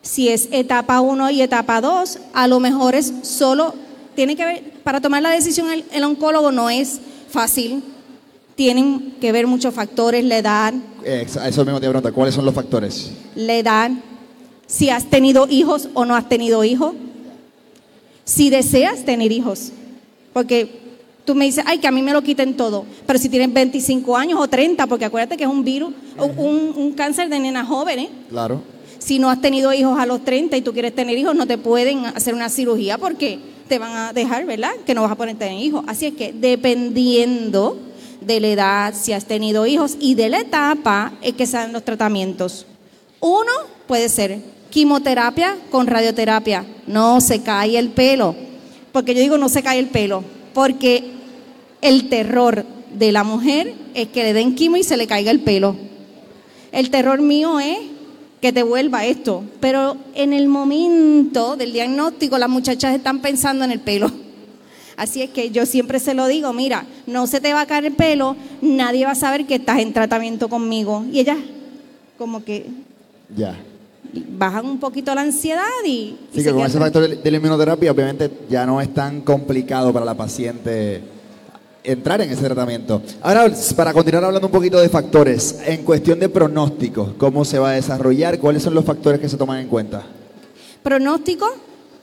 Si 0.01 0.29
es 0.29 0.49
etapa 0.51 0.99
1 0.99 1.31
y 1.31 1.41
etapa 1.41 1.79
2, 1.79 2.19
a 2.33 2.47
lo 2.47 2.59
mejor 2.59 2.95
es 2.95 3.13
solo, 3.23 3.73
tiene 4.15 4.35
que 4.35 4.45
ver, 4.45 4.71
para 4.83 4.99
tomar 4.99 5.21
la 5.21 5.29
decisión 5.29 5.71
el, 5.71 5.85
el 5.91 6.03
oncólogo 6.03 6.51
no 6.51 6.69
es 6.69 6.99
fácil, 7.29 7.83
tienen 8.55 9.15
que 9.21 9.31
ver 9.31 9.47
muchos 9.47 9.73
factores, 9.73 10.23
la 10.25 10.37
edad, 10.37 10.73
Eso 11.03 11.65
mismo 11.65 11.79
te 11.79 11.87
pregunta, 11.87 12.11
¿cuáles 12.11 12.35
son 12.35 12.45
los 12.45 12.53
factores? 12.53 13.11
la 13.35 13.55
edad, 13.55 13.91
si 14.67 14.89
has 14.89 15.09
tenido 15.09 15.47
hijos 15.49 15.89
o 15.93 16.05
no 16.05 16.15
has 16.15 16.27
tenido 16.29 16.63
hijos, 16.63 16.93
si 18.25 18.49
deseas 18.49 19.05
tener 19.05 19.31
hijos, 19.31 19.71
porque 20.33 20.82
tú 21.25 21.35
me 21.35 21.45
dices, 21.45 21.63
ay, 21.67 21.77
que 21.79 21.87
a 21.87 21.91
mí 21.91 22.01
me 22.01 22.11
lo 22.13 22.21
quiten 22.21 22.55
todo, 22.55 22.85
pero 23.05 23.17
si 23.19 23.29
tienes 23.29 23.53
25 23.53 24.15
años 24.17 24.39
o 24.39 24.47
30, 24.47 24.87
porque 24.87 25.05
acuérdate 25.05 25.37
que 25.37 25.43
es 25.43 25.49
un 25.49 25.63
virus, 25.63 25.93
un, 26.17 26.37
un- 26.37 26.73
un 26.75 26.91
cáncer 26.93 27.29
de 27.29 27.39
nenas 27.39 27.67
jóvenes, 27.67 28.09
Claro. 28.29 28.61
si 28.99 29.19
no 29.19 29.29
has 29.29 29.39
tenido 29.41 29.73
hijos 29.73 29.97
a 29.99 30.05
los 30.05 30.23
30 30.25 30.57
y 30.57 30.61
tú 30.61 30.73
quieres 30.73 30.93
tener 30.95 31.17
hijos, 31.17 31.35
no 31.35 31.45
te 31.47 31.57
pueden 31.57 32.05
hacer 32.07 32.33
una 32.33 32.49
cirugía 32.49 32.97
porque 32.97 33.39
te 33.67 33.79
van 33.79 33.95
a 33.95 34.13
dejar, 34.13 34.45
¿verdad? 34.45 34.71
Que 34.85 34.93
no 34.93 35.01
vas 35.03 35.11
a 35.11 35.15
poder 35.15 35.37
tener 35.37 35.57
hijos. 35.63 35.83
Así 35.87 36.07
es 36.07 36.13
que 36.13 36.33
dependiendo 36.33 37.77
de 38.21 38.39
la 38.39 38.47
edad, 38.47 38.93
si 38.95 39.13
has 39.13 39.25
tenido 39.25 39.65
hijos 39.65 39.97
y 39.99 40.15
de 40.15 40.29
la 40.29 40.39
etapa, 40.41 41.13
es 41.21 41.33
que 41.33 41.45
salen 41.47 41.73
los 41.73 41.83
tratamientos. 41.83 42.65
Uno 43.19 43.51
puede 43.87 44.09
ser 44.09 44.39
quimioterapia 44.69 45.57
con 45.71 45.87
radioterapia. 45.87 46.65
No 46.87 47.21
se 47.21 47.41
cae 47.41 47.77
el 47.77 47.89
pelo. 47.89 48.35
Porque 48.91 49.13
yo 49.15 49.21
digo 49.21 49.37
no 49.37 49.49
se 49.49 49.63
cae 49.63 49.79
el 49.79 49.87
pelo. 49.87 50.23
Porque 50.53 51.03
el 51.81 52.09
terror 52.09 52.65
de 52.93 53.11
la 53.11 53.23
mujer 53.23 53.73
es 53.93 54.07
que 54.09 54.23
le 54.23 54.33
den 54.33 54.55
quimio 54.55 54.79
y 54.79 54.83
se 54.83 54.97
le 54.97 55.07
caiga 55.07 55.31
el 55.31 55.41
pelo. 55.41 55.75
El 56.71 56.89
terror 56.89 57.21
mío 57.21 57.59
es 57.59 57.77
que 58.41 58.51
te 58.51 58.63
vuelva 58.63 59.05
esto. 59.05 59.43
Pero 59.59 59.97
en 60.15 60.33
el 60.33 60.47
momento 60.47 61.55
del 61.55 61.73
diagnóstico, 61.73 62.37
las 62.37 62.49
muchachas 62.49 62.95
están 62.95 63.21
pensando 63.21 63.63
en 63.63 63.71
el 63.71 63.79
pelo. 63.79 64.11
Así 64.95 65.21
es 65.21 65.29
que 65.29 65.49
yo 65.49 65.65
siempre 65.65 65.99
se 65.99 66.13
lo 66.13 66.27
digo, 66.27 66.53
mira, 66.53 66.85
no 67.07 67.25
se 67.25 67.41
te 67.41 67.53
va 67.53 67.61
a 67.61 67.65
caer 67.65 67.85
el 67.85 67.93
pelo, 67.93 68.35
nadie 68.61 69.05
va 69.05 69.11
a 69.13 69.15
saber 69.15 69.45
que 69.45 69.55
estás 69.55 69.79
en 69.79 69.91
tratamiento 69.91 70.49
conmigo. 70.49 71.03
Y 71.11 71.19
ellas 71.19 71.37
como 72.17 72.43
que 72.43 72.67
Ya. 73.35 73.57
Bajan 74.13 74.65
un 74.65 74.79
poquito 74.79 75.13
la 75.15 75.21
ansiedad 75.21 75.63
y... 75.85 76.15
se 76.33 76.43
que 76.43 76.51
con 76.51 76.65
ese 76.65 76.77
factor 76.79 77.07
de 77.07 77.15
de 77.15 77.31
la 77.31 77.37
inmunoterapia, 77.37 77.91
obviamente 77.91 78.29
ya 78.49 78.65
no 78.65 78.79
es 78.79 78.93
tan 78.93 79.21
complicado 79.21 79.91
para 79.91 80.05
la 80.05 80.13
paciente 80.15 81.01
entrar 81.83 82.21
en 82.21 82.29
ese 82.31 82.43
tratamiento. 82.45 83.01
Ahora, 83.21 83.51
para 83.75 83.91
continuar 83.91 84.23
hablando 84.23 84.47
un 84.47 84.53
poquito 84.53 84.79
de 84.79 84.87
factores, 84.87 85.59
en 85.65 85.83
cuestión 85.83 86.19
de 86.19 86.29
pronóstico, 86.29 87.13
¿cómo 87.17 87.43
se 87.43 87.59
va 87.59 87.71
a 87.71 87.73
desarrollar? 87.73 88.39
¿Cuáles 88.39 88.63
son 88.63 88.73
los 88.73 88.85
factores 88.85 89.19
que 89.19 89.27
se 89.27 89.35
toman 89.37 89.59
en 89.59 89.67
cuenta? 89.67 90.03
Pronóstico 90.81 91.45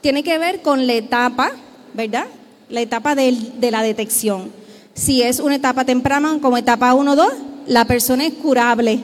tiene 0.00 0.22
que 0.22 0.36
ver 0.38 0.60
con 0.62 0.86
la 0.86 0.94
etapa, 0.94 1.52
¿verdad? 1.94 2.26
La 2.68 2.80
etapa 2.80 3.14
del- 3.14 3.60
de 3.60 3.70
la 3.70 3.82
detección. 3.82 4.50
Si 4.94 5.22
es 5.22 5.40
una 5.40 5.54
etapa 5.56 5.84
temprana, 5.84 6.38
como 6.42 6.56
etapa 6.58 6.92
1 6.94 7.16
2, 7.16 7.32
la 7.66 7.84
persona 7.86 8.26
es 8.26 8.34
curable. 8.34 9.00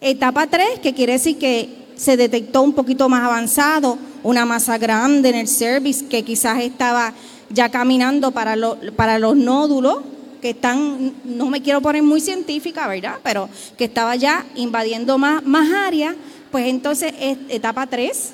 Etapa 0.00 0.46
3, 0.48 0.80
que 0.82 0.94
quiere 0.94 1.12
decir 1.14 1.38
que 1.38 1.81
se 1.96 2.16
detectó 2.16 2.62
un 2.62 2.72
poquito 2.72 3.08
más 3.08 3.22
avanzado, 3.24 3.98
una 4.22 4.44
masa 4.44 4.78
grande 4.78 5.28
en 5.30 5.34
el 5.36 5.48
cervix 5.48 6.02
que 6.02 6.22
quizás 6.24 6.60
estaba 6.60 7.12
ya 7.50 7.70
caminando 7.70 8.30
para, 8.30 8.56
lo- 8.56 8.78
para 8.96 9.18
los 9.18 9.36
nódulos 9.36 9.98
que 10.40 10.50
están, 10.50 11.12
no 11.24 11.46
me 11.46 11.62
quiero 11.62 11.80
poner 11.80 12.02
muy 12.02 12.20
científica, 12.20 12.88
¿verdad? 12.88 13.16
Pero 13.22 13.48
que 13.76 13.84
estaba 13.84 14.16
ya 14.16 14.44
invadiendo 14.56 15.16
más, 15.18 15.44
más 15.44 15.70
área, 15.72 16.14
pues 16.50 16.66
entonces 16.66 17.12
es 17.20 17.38
etapa 17.48 17.86
3. 17.86 18.32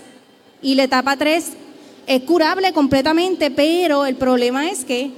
Y 0.62 0.74
la 0.74 0.84
etapa 0.84 1.16
3 1.16 1.44
es 2.06 2.22
curable 2.22 2.72
completamente, 2.72 3.50
pero 3.50 4.06
el 4.06 4.16
problema 4.16 4.70
es 4.70 4.84
que 4.84 5.10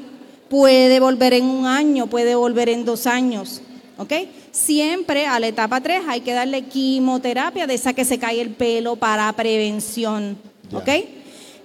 puede 0.48 0.98
volver 0.98 1.34
en 1.34 1.44
un 1.44 1.66
año, 1.66 2.08
puede 2.08 2.34
volver 2.34 2.68
en 2.68 2.84
dos 2.84 3.06
años. 3.06 3.62
¿Ok? 4.00 4.14
Siempre 4.50 5.26
a 5.26 5.38
la 5.38 5.48
etapa 5.48 5.82
3 5.82 6.04
hay 6.08 6.22
que 6.22 6.32
darle 6.32 6.62
quimioterapia 6.62 7.66
de 7.66 7.74
esa 7.74 7.92
que 7.92 8.06
se 8.06 8.18
cae 8.18 8.40
el 8.40 8.48
pelo 8.48 8.96
para 8.96 9.30
prevención. 9.34 10.38
¿Ok? 10.72 10.88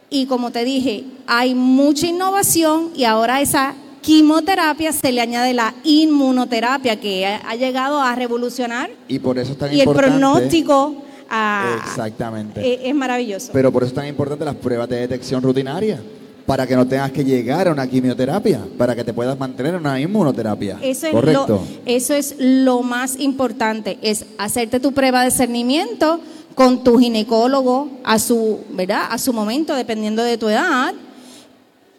Y 0.10 0.25
como 0.25 0.51
te 0.51 0.65
dije, 0.65 1.06
hay 1.27 1.56
mucha 1.56 2.08
innovación 2.08 2.92
y 2.94 3.06
ahora 3.06 3.36
a 3.36 3.42
esa 3.42 3.74
quimioterapia 4.01 4.92
se 4.92 5.13
le 5.13 5.22
añade 5.22 5.54
la 5.54 5.74
inmunoterapia 5.86 7.00
que 7.00 7.25
ha, 7.25 7.56
llegado 7.56 8.01
a 8.01 8.13
revolucionar 8.15 8.92
Y 9.08 9.20
por 9.20 9.39
eso 9.39 9.54
es 9.54 9.58
tan 9.58 9.72
y 9.72 9.75
el 9.75 9.88
importante. 9.88 10.20
pronóstico 10.20 11.04
ah, 11.30 11.77
Exactamente. 11.86 12.60
eh, 12.60 12.82
es 12.89 12.96
maravilloso. 12.96 13.54
Pero 13.54 13.72
por 13.72 13.84
eso 13.84 13.92
es 13.92 13.96
tan 13.96 14.08
importante 14.08 14.44
las 14.44 14.56
pruebas 14.56 14.89
de 14.89 14.98
detección 14.98 15.42
rutinarias. 15.42 16.01
Para 16.46 16.68
que 16.68 16.75
no 16.75 16.88
tengas 16.88 17.12
que 17.12 17.24
llegar 17.24 17.68
a 17.68 17.72
una 17.72 17.88
quimioterapia, 17.88 18.62
para 18.78 18.96
que 18.96 19.04
te 19.04 19.14
puedas 19.14 19.38
mantener 19.38 19.74
en 19.74 19.82
una 19.82 20.00
inmunoterapia. 20.00 20.78
Eso 20.82 21.08
es, 21.08 21.14
Correcto. 21.14 21.48
lo, 21.48 21.62
eso 21.86 22.14
es 22.14 22.36
lo 22.38 22.84
más 22.84 23.20
importante, 23.20 23.98
es 24.02 24.25
hacerte 24.38 24.80
tu 24.80 24.92
prueba 24.92 25.24
de 25.24 25.32
cernimiento 25.32 26.20
con 26.56 26.84
tu 26.84 26.98
ginecólogo 26.98 27.90
a 28.04 28.18
su, 28.18 28.60
¿verdad? 28.72 29.08
A 29.10 29.18
su 29.18 29.34
momento, 29.34 29.75
dependiendo 29.75 30.24
de 30.24 30.38
tu 30.38 30.50
edad. 30.50 30.94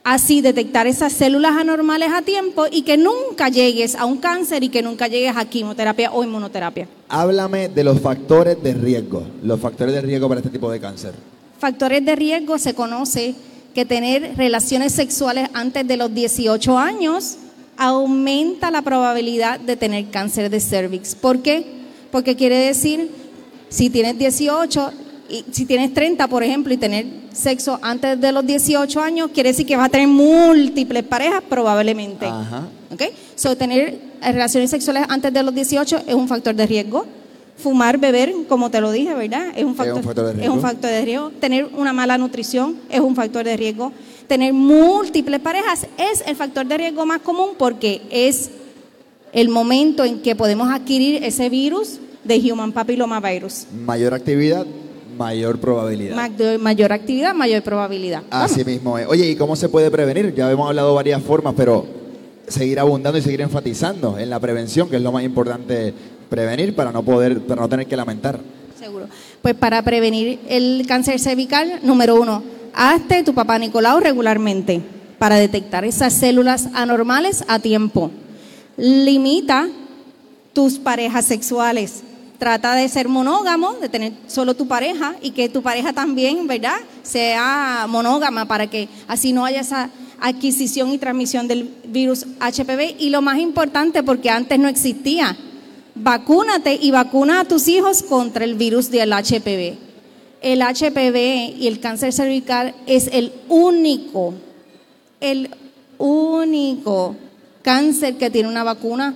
Así 0.03 0.41
detectar 0.41 0.87
esas 0.87 1.13
células 1.13 1.57
anormales 1.57 2.13
a 2.13 2.23
tiempo 2.23 2.67
y 2.71 2.83
que 2.83 2.97
nunca 2.97 3.49
llegues 3.49 3.97
a 3.97 4.05
un 4.05 4.19
cáncer 4.19 4.63
y 4.63 4.69
que 4.69 4.81
nunca 4.81 5.09
llegues 5.09 5.37
a 5.37 5.45
quimioterapia 5.45 6.13
o 6.13 6.23
inmunoterapia. 6.23 6.87
Háblame 7.09 7.69
de 7.69 7.83
los 7.83 8.01
factores 8.01 8.63
de 8.63 8.73
riesgo. 8.75 9.25
Los 9.43 9.61
factores 9.61 9.93
de 9.93 10.01
riesgo 10.03 10.29
para 10.29 10.39
este 10.39 10.51
tipo 10.51 10.71
de 10.71 10.79
cáncer. 10.79 11.13
Factores 11.59 12.05
de 12.05 12.15
riesgo 12.15 12.57
se 12.59 12.75
conoce 12.75 13.35
que 13.77 13.85
tener 13.85 14.39
relaciones 14.39 14.95
sexuales 14.95 15.51
antes 15.53 15.87
de 15.87 15.99
los 15.99 16.15
18 16.15 16.79
años 16.79 17.37
aumenta 17.77 18.71
la 18.71 18.81
probabilidad 18.81 19.61
de 19.61 19.77
tener 19.77 20.07
cáncer 20.07 20.49
de 20.49 20.61
cervix. 20.61 21.15
¿Por 21.15 21.43
qué? 21.43 21.67
Porque 22.11 22.37
quiere 22.37 22.57
decir, 22.57 23.11
si 23.69 23.91
tienes 23.91 24.17
18, 24.17 24.93
y 25.29 25.45
si 25.53 25.67
tienes 25.67 25.93
30, 25.93 26.27
por 26.27 26.43
ejemplo, 26.43 26.73
y 26.73 26.79
tener 26.79 27.05
sexo 27.35 27.79
antes 27.83 28.19
de 28.19 28.33
los 28.33 28.47
18 28.47 28.99
años, 28.99 29.31
quiere 29.35 29.51
decir 29.51 29.67
que 29.67 29.77
vas 29.77 29.89
a 29.89 29.91
tener 29.91 30.09
múltiples 30.09 31.03
parejas 31.03 31.43
probablemente. 31.47 32.25
Ajá. 32.25 32.69
¿Ok? 32.91 33.03
So, 33.35 33.59
tener 33.59 34.01
relaciones 34.23 34.71
sexuales 34.71 35.05
antes 35.11 35.31
de 35.35 35.43
los 35.43 35.55
18 35.55 36.05
es 36.07 36.15
un 36.15 36.29
factor 36.29 36.55
de 36.55 36.67
riesgo. 36.67 37.05
Fumar, 37.59 37.99
beber, 37.99 38.33
como 38.49 38.71
te 38.71 38.81
lo 38.81 38.93
dije, 38.93 39.15
¿verdad? 39.15 39.47
Es 39.57 39.65
un 39.65 39.75
factor, 39.75 39.97
un 39.97 40.03
factor 40.05 40.25
de 40.27 40.31
es 40.31 40.37
un 40.37 40.41
riesgo. 40.43 40.61
factor 40.61 40.91
de 40.91 41.05
riesgo. 41.05 41.31
Tener 41.41 41.65
una 41.77 41.93
mala 41.93 42.19
nutrición 42.19 42.77
es 42.91 43.01
un 43.01 43.15
factor 43.17 43.45
de 43.45 43.57
riesgo. 43.57 43.93
Tener 44.29 44.53
múltiples 44.53 45.41
parejas 45.41 45.87
es 45.97 46.23
el 46.27 46.37
factor 46.37 46.67
de 46.67 46.77
riesgo 46.77 47.07
más 47.07 47.21
común 47.23 47.51
porque 47.59 48.03
es 48.11 48.51
el 49.33 49.49
momento 49.49 50.05
en 50.05 50.21
que 50.21 50.35
podemos 50.37 50.69
adquirir 50.71 51.23
ese 51.25 51.49
virus 51.49 51.99
de 52.25 52.53
Human 52.53 52.73
Papillomavirus. 52.73 53.67
Mayor 53.85 54.13
actividad, 54.15 54.67
mayor 55.17 55.59
probabilidad. 55.59 56.15
Ma- 56.17 56.59
Mayor 56.59 56.93
actividad, 56.93 57.35
mayor 57.35 57.63
probabilidad. 57.63 58.23
Así 58.31 58.65
mismo 58.65 58.99
es. 58.99 59.07
Oye, 59.07 59.31
¿y 59.31 59.37
cómo 59.37 59.57
se 59.57 59.69
puede 59.69 59.91
prevenir? 59.91 60.35
Ya 60.35 60.51
hemos 60.51 60.69
hablado 60.69 60.95
varias 60.95 61.23
formas, 61.23 61.55
pero 61.57 61.87
seguir 62.49 62.79
abundando 62.81 63.19
y 63.19 63.23
seguir 63.23 63.41
enfatizando 63.41 64.19
en 64.19 64.29
la 64.31 64.39
prevención, 64.41 64.89
que 64.91 64.97
es 64.97 65.03
lo 65.03 65.13
más 65.13 65.25
importante 65.25 65.95
prevenir 66.29 66.75
para 66.75 66.93
no 66.93 67.03
poder, 67.03 67.41
para 67.43 67.63
no 67.63 67.69
tener 67.69 67.87
que 67.87 67.97
lamentar. 67.97 68.41
Seguro. 68.79 69.07
Pues 69.43 69.55
para 69.55 69.83
prevenir 69.83 70.41
el 70.49 70.85
cáncer 70.87 71.19
cervical, 71.21 71.81
número 71.83 72.21
uno, 72.21 72.43
hazte 72.75 73.23
tu 73.23 73.35
papá 73.35 73.59
Nicolau 73.59 74.01
regularmente 74.01 74.81
para 75.19 75.37
detectar 75.37 75.85
esas 75.85 76.13
células 76.13 76.69
anormales 76.75 77.45
a 77.49 77.59
tiempo. 77.59 78.11
Limita 78.77 79.69
tus 80.53 80.79
parejas 80.79 81.25
sexuales. 81.25 82.03
Trata 82.39 82.75
de 82.75 82.89
ser 82.91 83.09
monógamo, 83.09 83.75
de 83.75 83.89
tener 83.89 84.13
solo 84.27 84.55
tu 84.55 84.69
pareja 84.69 85.15
y 85.23 85.31
que 85.31 85.49
tu 85.49 85.63
pareja 85.63 85.95
también, 85.95 86.47
¿verdad? 86.47 86.77
Sea 87.03 87.87
monógama 87.89 88.47
para 88.47 88.67
que 88.67 88.89
así 89.09 89.33
no 89.33 89.47
haya 89.47 89.61
esa 89.61 89.89
adquisición 90.21 90.91
y 90.91 90.99
transmisión 90.99 91.49
del 91.49 91.71
virus 91.87 92.27
HPV. 92.41 92.97
Y 92.99 93.09
lo 93.09 93.23
más 93.23 93.39
importante, 93.39 94.03
porque 94.03 94.29
antes 94.29 94.59
no 94.59 94.69
existía, 94.69 95.35
vacúnate 95.97 96.79
y 96.81 96.91
vacuna 96.91 97.41
a 97.41 97.45
tus 97.45 97.69
hijos 97.69 98.03
contra 98.03 98.45
el 98.45 98.55
virus 98.55 98.91
del 98.91 99.13
HPV. 99.13 99.79
el 100.43 100.61
HPV 100.63 101.57
y 101.59 101.67
el 101.67 101.81
cáncer 101.81 102.13
cervical 102.13 102.75
es 102.87 103.09
el 103.13 103.33
único, 103.49 104.35
el 105.21 105.51
único 105.99 107.17
cáncer 107.63 108.17
que 108.17 108.31
tiene 108.31 108.49
una 108.49 108.63
vacuna. 108.63 109.15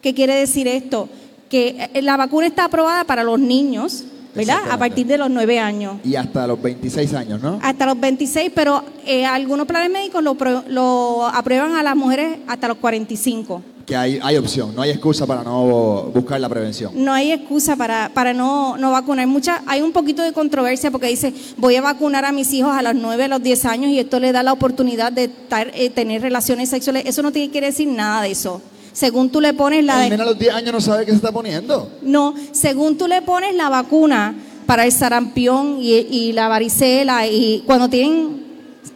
¿Qué 0.00 0.14
quiere 0.14 0.34
decir 0.34 0.68
esto? 0.68 1.08
Que 1.50 1.90
eh, 1.94 2.02
la 2.02 2.16
vacuna 2.16 2.46
está 2.46 2.66
aprobada 2.66 3.04
para 3.04 3.24
los 3.24 3.40
niños, 3.40 4.04
¿verdad? 4.34 4.58
A 4.70 4.78
partir 4.78 5.06
de 5.06 5.18
los 5.18 5.30
9 5.30 5.58
años. 5.58 5.96
Y 6.04 6.14
hasta 6.14 6.46
los 6.46 6.60
26 6.62 7.14
años, 7.14 7.40
¿no? 7.42 7.58
Hasta 7.62 7.86
los 7.86 7.98
26, 7.98 8.52
pero 8.54 8.84
eh, 9.04 9.24
algunos 9.24 9.66
planes 9.66 9.90
médicos 9.90 10.22
lo, 10.22 10.36
lo 10.68 11.26
aprueban 11.26 11.74
a 11.74 11.82
las 11.82 11.96
mujeres 11.96 12.38
hasta 12.46 12.68
los 12.68 12.76
45 12.76 13.62
que 13.86 13.94
hay, 13.94 14.18
hay 14.20 14.36
opción, 14.36 14.74
no 14.74 14.82
hay 14.82 14.90
excusa 14.90 15.26
para 15.26 15.44
no 15.44 16.10
buscar 16.12 16.40
la 16.40 16.48
prevención. 16.48 16.92
No 16.94 17.12
hay 17.12 17.30
excusa 17.30 17.76
para, 17.76 18.10
para 18.12 18.34
no, 18.34 18.76
no 18.76 18.90
vacunar. 18.90 19.28
Mucha, 19.28 19.62
hay 19.64 19.80
un 19.80 19.92
poquito 19.92 20.22
de 20.22 20.32
controversia 20.32 20.90
porque 20.90 21.06
dice, 21.06 21.32
voy 21.56 21.76
a 21.76 21.80
vacunar 21.80 22.24
a 22.24 22.32
mis 22.32 22.52
hijos 22.52 22.72
a 22.74 22.82
los 22.82 22.96
9, 22.96 23.24
a 23.24 23.28
los 23.28 23.42
10 23.42 23.64
años 23.66 23.90
y 23.92 24.00
esto 24.00 24.18
le 24.18 24.32
da 24.32 24.42
la 24.42 24.52
oportunidad 24.52 25.12
de 25.12 25.30
eh, 25.74 25.90
tener 25.90 26.20
relaciones 26.20 26.68
sexuales. 26.68 27.04
Eso 27.06 27.22
no 27.22 27.30
tiene 27.30 27.52
que 27.52 27.60
decir 27.60 27.86
nada 27.86 28.22
de 28.22 28.32
eso. 28.32 28.60
Según 28.92 29.30
tú 29.30 29.40
le 29.40 29.54
pones 29.54 29.84
la... 29.84 30.04
El 30.04 30.20
a 30.20 30.24
los 30.24 30.38
10 30.38 30.52
años 30.52 30.72
no 30.72 30.80
sabe 30.80 31.04
qué 31.04 31.12
se 31.12 31.18
está 31.18 31.30
poniendo. 31.30 31.88
No, 32.02 32.34
según 32.50 32.98
tú 32.98 33.06
le 33.06 33.22
pones 33.22 33.54
la 33.54 33.68
vacuna 33.68 34.34
para 34.66 34.84
el 34.84 34.90
sarampión 34.90 35.78
y, 35.80 35.94
y 35.94 36.32
la 36.32 36.48
varicela 36.48 37.28
y 37.28 37.62
cuando 37.66 37.88
tienen 37.88 38.44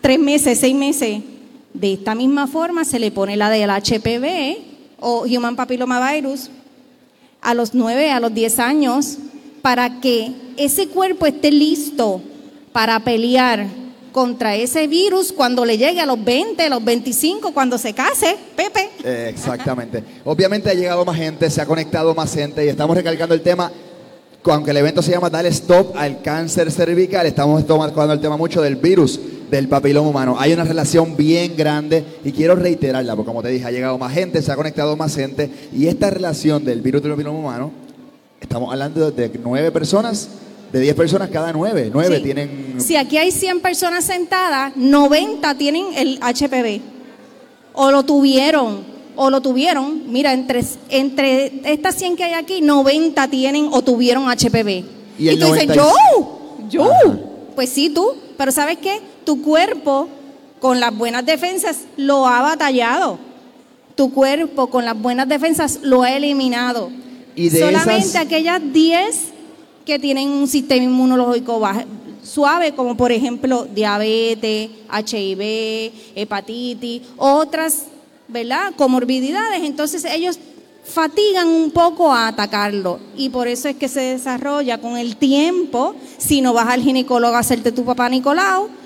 3 0.00 0.18
meses, 0.18 0.59
6 0.59 0.75
meses, 0.75 1.23
de 1.75 1.92
esta 1.92 2.16
misma 2.16 2.49
forma 2.49 2.85
se 2.85 2.99
le 2.99 3.12
pone 3.12 3.37
la 3.37 3.50
del 3.50 3.70
HPV 3.70 4.70
o 5.00 5.23
Human 5.23 5.57
Papilloma 5.57 6.12
Virus 6.12 6.50
a 7.40 7.54
los 7.54 7.75
9, 7.75 8.11
a 8.11 8.21
los 8.21 8.35
10 8.35 8.59
años, 8.59 9.19
para 9.62 10.00
que 10.00 10.33
ese 10.57 10.88
cuerpo 10.88 11.26
esté 11.26 11.50
listo 11.50 12.21
para 12.73 13.00
pelear 13.00 13.66
contra 14.12 14.57
ese 14.57 14.87
virus 14.87 15.33
cuando 15.33 15.64
le 15.64 15.78
llegue 15.78 16.00
a 16.00 16.07
los 16.07 16.23
20, 16.23 16.62
a 16.62 16.69
los 16.69 16.85
25, 16.85 17.52
cuando 17.52 17.78
se 17.78 17.92
case, 17.92 18.37
Pepe. 18.57 18.90
exactamente. 19.28 20.02
Obviamente 20.25 20.71
ha 20.71 20.75
llegado 20.75 21.04
más 21.04 21.16
gente, 21.16 21.49
se 21.49 21.61
ha 21.61 21.66
conectado 21.66 22.14
más 22.14 22.35
gente 22.35 22.64
y 22.64 22.69
estamos 22.69 22.97
recalcando 22.97 23.35
el 23.35 23.42
tema, 23.42 23.71
aunque 24.45 24.71
el 24.73 24.78
evento 24.78 25.02
se 25.02 25.12
llama 25.12 25.30
Dale 25.30 25.49
Stop 25.50 25.97
al 25.97 26.23
cáncer 26.23 26.73
cervical, 26.73 27.26
estamos 27.26 27.66
tomando 27.66 28.12
el 28.12 28.21
tema 28.21 28.37
mucho 28.37 28.61
del 28.61 28.76
virus 28.76 29.21
del 29.50 29.69
papiloma 29.69 30.09
humano. 30.09 30.37
Hay 30.38 30.52
una 30.52 30.64
relación 30.64 31.16
bien 31.16 31.57
grande 31.57 32.04
y 32.25 32.33
quiero 32.33 32.54
reiterarla, 32.54 33.16
porque 33.16 33.28
como 33.28 33.42
te 33.42 33.49
dije, 33.49 33.64
ha 33.64 33.71
llegado 33.71 33.99
más 33.99 34.12
gente, 34.12 34.40
se 34.42 34.52
ha 34.52 34.57
conectado 34.57 34.97
más 34.97 35.14
gente 35.14 35.50
y 35.73 35.87
esta 35.87 36.11
relación 36.11 36.64
del 36.64 36.80
virus 36.80 37.02
del 37.02 37.12
papiloma 37.12 37.38
humano, 37.38 37.73
estamos 38.40 38.71
hablando 38.73 39.11
de 39.11 39.30
nueve 39.42 39.71
personas, 39.73 40.28
de 40.73 40.80
diez 40.80 40.95
personas 40.95 41.30
cada 41.30 41.52
nueve, 41.52 41.90
nueve 41.92 42.21
tienen... 42.21 42.76
Si 42.78 42.97
aquí 42.97 43.16
hay 43.16 43.33
100 43.33 43.61
personas 43.61 44.04
sentadas, 44.04 44.76
90 44.76 45.54
tienen 45.57 45.87
el 45.97 46.21
HPV 46.21 46.80
o 47.73 47.90
lo 47.90 48.04
tuvieron 48.04 48.88
o 49.16 49.28
lo 49.28 49.42
tuvieron, 49.42 50.04
mira, 50.11 50.33
entre, 50.33 50.64
entre 50.88 51.61
estas 51.71 51.97
100 51.97 52.16
que 52.16 52.25
hay 52.25 52.33
aquí, 52.35 52.62
90 52.62 53.28
tienen 53.28 53.69
o 53.71 53.83
tuvieron 53.83 54.25
HPV. 54.25 54.85
Y, 55.19 55.37
tú 55.38 55.52
dices, 55.52 55.75
yo, 55.75 55.92
yo, 56.71 56.90
pues 57.54 57.69
sí, 57.69 57.90
tú, 57.90 58.14
pero 58.38 58.50
¿sabes 58.50 58.78
qué? 58.78 59.00
Tu 59.30 59.42
cuerpo 59.42 60.08
con 60.58 60.80
las 60.80 60.92
buenas 60.92 61.25
defensas 61.25 61.82
lo 61.96 62.26
ha 62.26 62.42
batallado. 62.42 63.16
Tu 63.94 64.12
cuerpo 64.12 64.66
con 64.66 64.84
las 64.84 65.00
buenas 65.00 65.28
defensas 65.28 65.78
lo 65.82 66.02
ha 66.02 66.16
eliminado. 66.16 66.90
Y 67.37 67.49
Solamente 67.49 68.18
aquellas 68.18 68.60
10 68.72 69.20
que 69.87 70.00
tienen 70.00 70.30
un 70.30 70.49
sistema 70.49 70.82
inmunológico 70.82 71.62
suave, 72.25 72.72
como 72.72 72.96
por 72.96 73.12
ejemplo 73.12 73.68
diabetes, 73.72 74.68
HIV, 74.92 75.92
hepatitis, 76.16 77.02
otras, 77.16 77.84
¿verdad? 78.26 78.72
Comorbididades. 78.76 79.62
Entonces 79.62 80.04
ellos 80.06 80.40
fatigan 80.82 81.47
un 81.47 81.71
poco 81.71 82.12
a 82.12 82.26
atacarlo 82.26 82.99
y 83.16 83.28
por 83.28 83.47
eso 83.47 83.69
es 83.69 83.76
que 83.76 83.86
se 83.86 84.00
desarrolla 84.00 84.80
con 84.80 84.97
el 84.97 85.14
tiempo, 85.14 85.95
si 86.19 86.40
no 86.40 86.52
vas 86.52 86.66
al 86.66 86.82
ginecólogo 86.82 87.36
a 87.36 87.38
hacerte 87.38 87.71
tu 87.71 87.84
papá 87.84 88.08
Nicolau, 88.08 88.79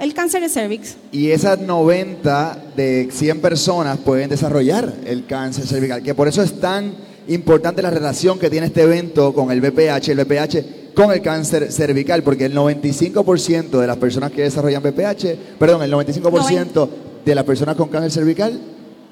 el 0.00 0.14
cáncer 0.14 0.40
de 0.40 0.48
cervix. 0.48 0.96
Y 1.12 1.30
esas 1.30 1.60
90 1.60 2.72
de 2.74 3.08
100 3.12 3.40
personas 3.40 3.98
pueden 3.98 4.30
desarrollar 4.30 4.92
el 5.04 5.26
cáncer 5.26 5.66
cervical, 5.66 6.02
que 6.02 6.14
por 6.14 6.26
eso 6.26 6.42
es 6.42 6.58
tan 6.58 6.94
importante 7.28 7.82
la 7.82 7.90
relación 7.90 8.38
que 8.38 8.48
tiene 8.50 8.66
este 8.66 8.82
evento 8.82 9.34
con 9.34 9.50
el 9.50 9.60
BPH, 9.60 10.08
el 10.08 10.24
BPH 10.24 10.94
con 10.94 11.12
el 11.12 11.20
cáncer 11.20 11.70
cervical, 11.70 12.22
porque 12.22 12.46
el 12.46 12.54
95% 12.54 13.78
de 13.78 13.86
las 13.86 13.98
personas 13.98 14.32
que 14.32 14.42
desarrollan 14.42 14.82
BPH, 14.82 15.58
perdón, 15.58 15.82
el 15.82 15.92
95% 15.92 16.88
de 17.24 17.34
las 17.34 17.44
personas 17.44 17.76
con 17.76 17.88
cáncer 17.90 18.10
cervical 18.10 18.58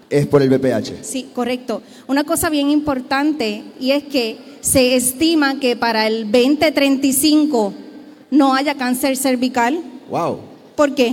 es 0.08 0.26
por 0.26 0.40
el 0.40 0.48
BPH. 0.48 1.02
Sí, 1.02 1.30
correcto. 1.34 1.82
Una 2.06 2.24
cosa 2.24 2.48
bien 2.48 2.70
importante 2.70 3.62
y 3.78 3.90
es 3.90 4.04
que 4.04 4.38
se 4.62 4.96
estima 4.96 5.60
que 5.60 5.76
para 5.76 6.06
el 6.06 6.32
2035 6.32 7.74
no 8.30 8.54
haya 8.54 8.74
cáncer 8.74 9.16
cervical. 9.18 9.80
Wow. 10.10 10.47
¿Por 10.78 10.94
qué? 10.94 11.12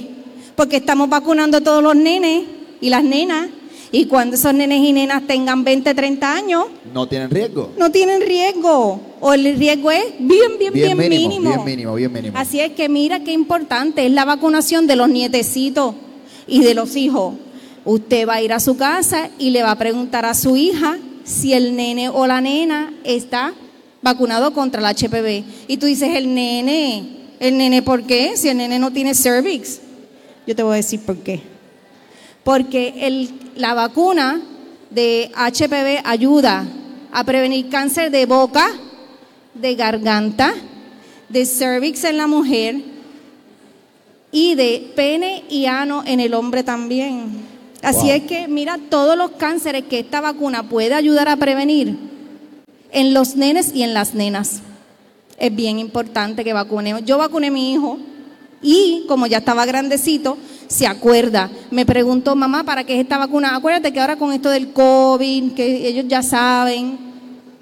Porque 0.56 0.76
estamos 0.76 1.10
vacunando 1.10 1.58
a 1.58 1.62
todos 1.62 1.82
los 1.82 1.96
nenes 1.96 2.44
y 2.82 2.92
las 2.92 3.04
nenas 3.04 3.48
y 3.92 4.06
cuando 4.06 4.36
esos 4.36 4.54
nenes 4.54 4.80
y 4.84 4.94
nenas 4.94 5.26
tengan 5.26 5.64
20, 5.64 5.92
30 5.92 6.36
años, 6.36 6.66
no 6.94 7.08
tienen 7.08 7.32
riesgo. 7.32 7.72
No 7.76 7.92
tienen 7.92 8.22
riesgo. 8.22 9.02
O 9.22 9.34
el 9.34 9.58
riesgo 9.58 9.90
es 9.90 10.06
bien, 10.20 10.60
bien, 10.60 10.72
bien, 10.72 10.96
mínimo, 10.96 11.50
Bien 11.50 11.66
mínimo, 11.66 11.96
bien 11.96 12.14
mínimo. 12.14 12.38
Así 12.38 12.60
es 12.60 12.74
que 12.74 12.90
mira 12.90 13.24
qué 13.24 13.32
importante 13.32 14.06
es 14.06 14.12
la 14.12 14.24
vacunación 14.24 14.86
de 14.86 14.98
los 14.98 15.10
nietecitos 15.10 15.96
y 16.46 16.60
de 16.60 16.76
los 16.76 16.96
hijos. 16.96 17.34
Usted 17.86 18.28
va 18.28 18.36
a 18.36 18.42
ir 18.44 18.54
a 18.54 18.60
su 18.60 18.78
casa 18.78 19.32
y 19.40 19.50
le 19.50 19.64
va 19.64 19.72
a 19.72 19.78
preguntar 19.80 20.26
a 20.26 20.36
su 20.36 20.56
hija 20.56 21.00
si 21.24 21.54
el 21.54 21.76
nene 21.76 22.10
o 22.10 22.28
la 22.28 22.40
nena 22.40 22.94
está 23.04 23.56
vacunado 24.04 24.54
contra 24.54 24.80
el 24.80 24.96
HPV. 24.96 25.44
Y 25.68 25.78
tú 25.78 25.88
dices, 25.88 26.10
el 26.14 26.36
nene, 26.36 27.25
el 27.40 27.58
nene, 27.58 27.82
¿por 27.82 28.04
qué? 28.04 28.38
Si 28.38 28.50
el 28.50 28.58
nene 28.58 28.80
no 28.80 28.92
tiene 28.92 29.14
cervix. 29.14 29.80
Yo 30.48 30.56
te 30.56 30.64
voy 30.64 30.74
a 30.74 30.78
decir 30.78 31.02
por 31.02 31.18
qué. 31.18 31.42
Porque 32.44 32.94
el, 33.02 33.30
la 33.56 33.74
vacuna 33.74 34.42
de 34.90 35.32
HPV 35.36 36.02
ayuda 36.06 36.66
a 37.12 37.24
prevenir 37.24 37.70
cáncer 37.70 38.12
de 38.12 38.26
boca, 38.26 38.68
de 39.54 39.76
garganta, 39.76 40.54
de 41.30 41.46
cervix 41.46 42.04
en 42.04 42.18
la 42.18 42.28
mujer 42.28 42.82
y 44.32 44.56
de 44.56 44.92
pene 44.96 45.44
y 45.50 45.66
ano 45.66 46.04
en 46.06 46.20
el 46.20 46.34
hombre 46.34 46.64
también. 46.64 47.46
Así 47.82 48.10
es 48.10 48.24
que 48.24 48.48
mira 48.48 48.80
todos 48.90 49.18
los 49.18 49.32
cánceres 49.32 49.86
que 49.86 50.00
esta 50.00 50.22
vacuna 50.22 50.68
puede 50.68 50.94
ayudar 50.94 51.30
a 51.30 51.38
prevenir 51.38 51.98
en 52.92 53.14
los 53.14 53.36
nenes 53.36 53.74
y 53.74 53.84
en 53.84 53.94
las 53.94 54.14
nenas. 54.14 54.62
Es 55.38 55.56
bien 55.56 55.80
importante 55.80 56.44
que 56.44 56.54
vacunemos. 56.54 57.04
Yo 57.04 57.18
vacuné 57.18 57.48
a 57.48 57.52
mi 57.52 57.74
hijo 57.74 57.98
y 58.62 59.06
como 59.08 59.28
ya 59.28 59.40
estaba 59.40 59.66
grandecito, 59.66 60.38
se 60.68 60.88
acuerda. 60.88 61.50
Me 61.72 61.86
preguntó, 61.86 62.36
mamá, 62.36 62.64
¿para 62.64 62.84
qué 62.84 62.96
es 62.96 63.02
esta 63.02 63.18
vacuna? 63.18 63.56
Acuérdate 63.56 63.92
que 63.92 64.00
ahora 64.00 64.16
con 64.16 64.32
esto 64.32 64.50
del 64.50 64.72
COVID, 64.72 65.54
que 65.54 65.88
ellos 65.88 66.06
ya 66.08 66.24
saben 66.24 66.98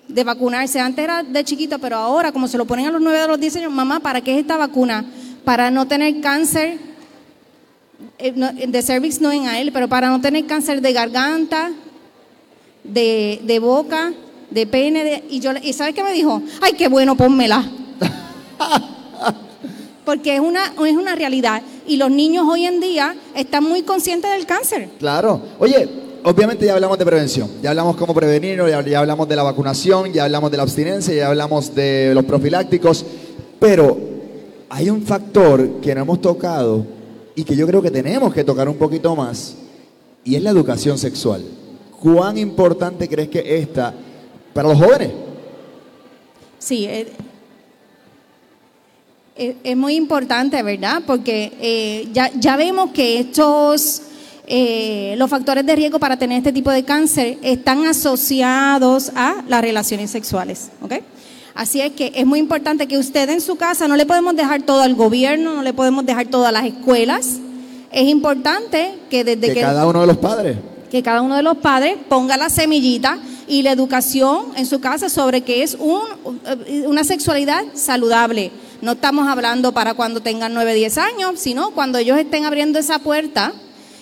de 0.07 0.23
vacunarse. 0.23 0.79
Antes 0.79 1.03
era 1.03 1.23
de 1.23 1.43
chiquito, 1.43 1.79
pero 1.79 1.97
ahora 1.97 2.31
como 2.31 2.47
se 2.47 2.57
lo 2.57 2.65
ponen 2.65 2.85
a 2.85 2.91
los 2.91 3.01
9 3.01 3.19
de 3.19 3.27
los 3.27 3.39
10 3.39 3.55
años, 3.57 3.71
mamá, 3.71 3.99
¿para 3.99 4.21
qué 4.21 4.33
es 4.33 4.41
esta 4.41 4.57
vacuna? 4.57 5.05
Para 5.43 5.71
no 5.71 5.87
tener 5.87 6.21
cáncer 6.21 6.77
eh, 8.17 8.31
de 8.67 8.81
cervix 8.81 9.19
no 9.21 9.31
en 9.31 9.47
a 9.47 9.59
él, 9.59 9.71
pero 9.71 9.87
para 9.87 10.09
no 10.09 10.21
tener 10.21 10.45
cáncer 10.45 10.81
de 10.81 10.93
garganta, 10.93 11.71
de, 12.83 13.59
boca, 13.61 14.13
de 14.53 14.67
pene, 14.67 15.23
y 15.29 15.39
yo 15.39 15.51
y 15.61 15.73
¿sabes 15.73 15.95
qué 15.95 16.03
me 16.03 16.13
dijo? 16.13 16.41
Ay, 16.61 16.73
qué 16.73 16.87
bueno, 16.87 17.15
pónmela. 17.15 17.63
Porque 20.05 20.35
es 20.35 20.41
una, 20.41 20.73
es 20.85 20.95
una 20.95 21.15
realidad. 21.15 21.61
Y 21.87 21.97
los 21.97 22.11
niños 22.11 22.45
hoy 22.49 22.65
en 22.65 22.79
día 22.79 23.15
están 23.35 23.63
muy 23.63 23.83
conscientes 23.83 24.31
del 24.31 24.45
cáncer. 24.45 24.89
Claro. 24.99 25.41
Oye, 25.59 25.87
obviamente 26.23 26.65
ya 26.65 26.73
hablamos 26.73 26.97
de 26.97 27.05
prevención, 27.05 27.49
ya 27.61 27.71
hablamos 27.71 27.95
cómo 27.95 28.13
prevenir, 28.13 28.61
ya 28.67 28.99
hablamos 28.99 29.27
de 29.27 29.35
la 29.35 29.43
vacunación, 29.43 30.13
ya 30.13 30.25
hablamos 30.25 30.51
de 30.51 30.57
la 30.57 30.63
abstinencia, 30.63 31.13
ya 31.13 31.27
hablamos 31.27 31.73
de 31.73 32.13
los 32.13 32.25
profilácticos, 32.25 33.05
pero 33.59 33.97
hay 34.69 34.89
un 34.89 35.03
factor 35.03 35.81
que 35.81 35.95
no 35.95 36.01
hemos 36.01 36.21
tocado 36.21 36.85
y 37.35 37.43
que 37.43 37.55
yo 37.55 37.67
creo 37.67 37.81
que 37.81 37.91
tenemos 37.91 38.33
que 38.33 38.43
tocar 38.43 38.69
un 38.69 38.75
poquito 38.75 39.15
más, 39.15 39.55
y 40.23 40.35
es 40.35 40.43
la 40.43 40.51
educación 40.51 40.97
sexual. 40.97 41.43
¿Cuán 42.01 42.37
importante 42.37 43.07
crees 43.07 43.29
que 43.29 43.59
esta 43.59 43.93
para 44.53 44.69
los 44.69 44.77
jóvenes? 44.77 45.09
Sí, 46.59 46.87
es, 49.35 49.75
muy 49.75 49.95
importante, 49.95 50.61
¿verdad? 50.61 51.01
Porque 51.05 51.51
eh, 51.59 52.07
ya, 52.13 52.31
ya, 52.35 52.55
vemos 52.55 52.91
que 52.91 53.19
estos, 53.19 54.03
eh, 54.45 55.15
los 55.17 55.29
factores 55.29 55.65
de 55.65 55.75
riesgo 55.75 55.99
para 55.99 56.17
tener 56.17 56.37
este 56.37 56.53
tipo 56.53 56.69
de 56.69 56.83
cáncer 56.83 57.39
están 57.41 57.85
asociados 57.85 59.11
a 59.15 59.43
las 59.47 59.61
relaciones 59.61 60.11
sexuales, 60.11 60.69
¿ok? 60.81 60.93
Así 61.55 61.81
es 61.81 61.91
que 61.93 62.11
es 62.15 62.25
muy 62.25 62.39
importante 62.39 62.87
que 62.87 62.97
usted 62.97 63.29
en 63.29 63.41
su 63.41 63.55
casa 63.55 63.87
no 63.87 63.95
le 63.95 64.05
podemos 64.05 64.35
dejar 64.35 64.61
todo 64.61 64.81
al 64.81 64.95
gobierno, 64.95 65.55
no 65.55 65.63
le 65.63 65.73
podemos 65.73 66.05
dejar 66.05 66.27
todo 66.27 66.45
a 66.45 66.51
las 66.51 66.65
escuelas. 66.65 67.39
Es 67.91 68.07
importante 68.07 68.93
que 69.09 69.23
desde 69.23 69.47
que, 69.47 69.53
que 69.55 69.61
cada 69.61 69.85
uno 69.85 70.01
de 70.01 70.07
los 70.07 70.17
padres 70.17 70.57
que 70.93 71.01
cada 71.01 71.23
uno 71.23 71.35
de 71.35 71.41
los 71.41 71.57
padres 71.57 71.95
ponga 72.07 72.37
la 72.37 72.51
semillita 72.51 73.17
y 73.53 73.61
la 73.61 73.71
educación 73.71 74.47
en 74.55 74.65
su 74.65 74.79
casa 74.79 75.09
sobre 75.09 75.41
qué 75.41 75.61
es 75.61 75.77
un, 75.79 76.01
una 76.87 77.03
sexualidad 77.03 77.63
saludable. 77.75 78.51
No 78.81 78.93
estamos 78.93 79.27
hablando 79.27 79.71
para 79.73 79.93
cuando 79.93 80.21
tengan 80.21 80.55
9, 80.55 80.73
10 80.73 80.97
años, 80.97 81.39
sino 81.39 81.69
cuando 81.69 81.99
ellos 81.99 82.17
estén 82.17 82.45
abriendo 82.45 82.79
esa 82.79 82.97
puerta 82.97 83.53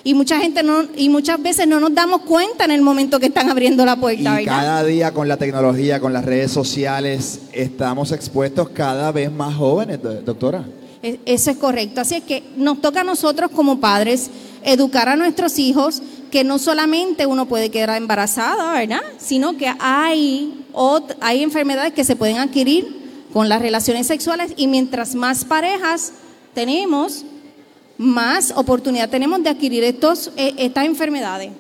y 0.06 0.14
mucha 0.14 0.40
gente 0.40 0.64
no, 0.64 0.86
y 0.96 1.10
muchas 1.10 1.42
veces 1.44 1.68
no 1.68 1.82
nos 1.82 1.94
damos 1.94 2.22
cuenta 2.22 2.64
en 2.64 2.72
el 2.72 2.82
momento 2.82 3.20
que 3.20 3.26
están 3.26 3.50
abriendo 3.50 3.86
la 3.86 3.98
puerta. 3.98 4.42
Y 4.42 4.46
cada 4.46 4.86
día 4.86 5.14
con 5.14 5.28
la 5.28 5.36
tecnología, 5.36 6.00
con 6.00 6.14
las 6.14 6.24
redes 6.24 6.52
sociales, 6.52 7.42
estamos 7.52 8.14
expuestos 8.14 8.70
cada 8.70 9.12
vez 9.12 9.30
más 9.30 9.54
jóvenes, 9.56 10.00
doctora. 10.26 10.64
E, 11.04 11.20
eso 11.26 11.52
es 11.52 11.58
correcto. 11.58 12.00
Así 12.00 12.16
es 12.16 12.24
que 12.24 12.42
nos 12.56 12.80
toca 12.80 13.02
a 13.02 13.04
nosotros 13.04 13.52
como 13.52 13.82
padres 13.82 14.30
educar 14.64 15.10
a 15.10 15.18
nuestros 15.18 15.60
hijos 15.60 16.02
que 16.32 16.44
no 16.44 16.58
solamente 16.58 17.26
uno 17.26 17.46
puede 17.46 17.70
quedar 17.70 17.96
embarazada, 17.98 18.74
¿verdad? 18.74 19.02
Sino 19.17 19.58
que 19.58 19.72
hay, 19.80 20.65
hay 21.20 21.44
enfermedades 21.44 21.94
que 21.94 22.04
se 22.04 22.15
pueden 22.15 22.38
adquirir 22.38 23.02
con 23.34 23.50
las 23.50 23.62
relaciones 23.62 24.08
sexuales 24.08 24.54
y 24.56 24.67
mientras 24.67 25.13
más 25.13 25.46
parejas 25.46 26.13
tenemos, 26.54 27.26
más 27.98 28.54
oportunidad 28.56 29.10
tenemos 29.10 29.44
de 29.44 29.50
adquirir 29.50 29.84
estos, 29.84 30.32
eh, 30.38 30.54
estas 30.58 30.86
enfermedades. 30.86 31.52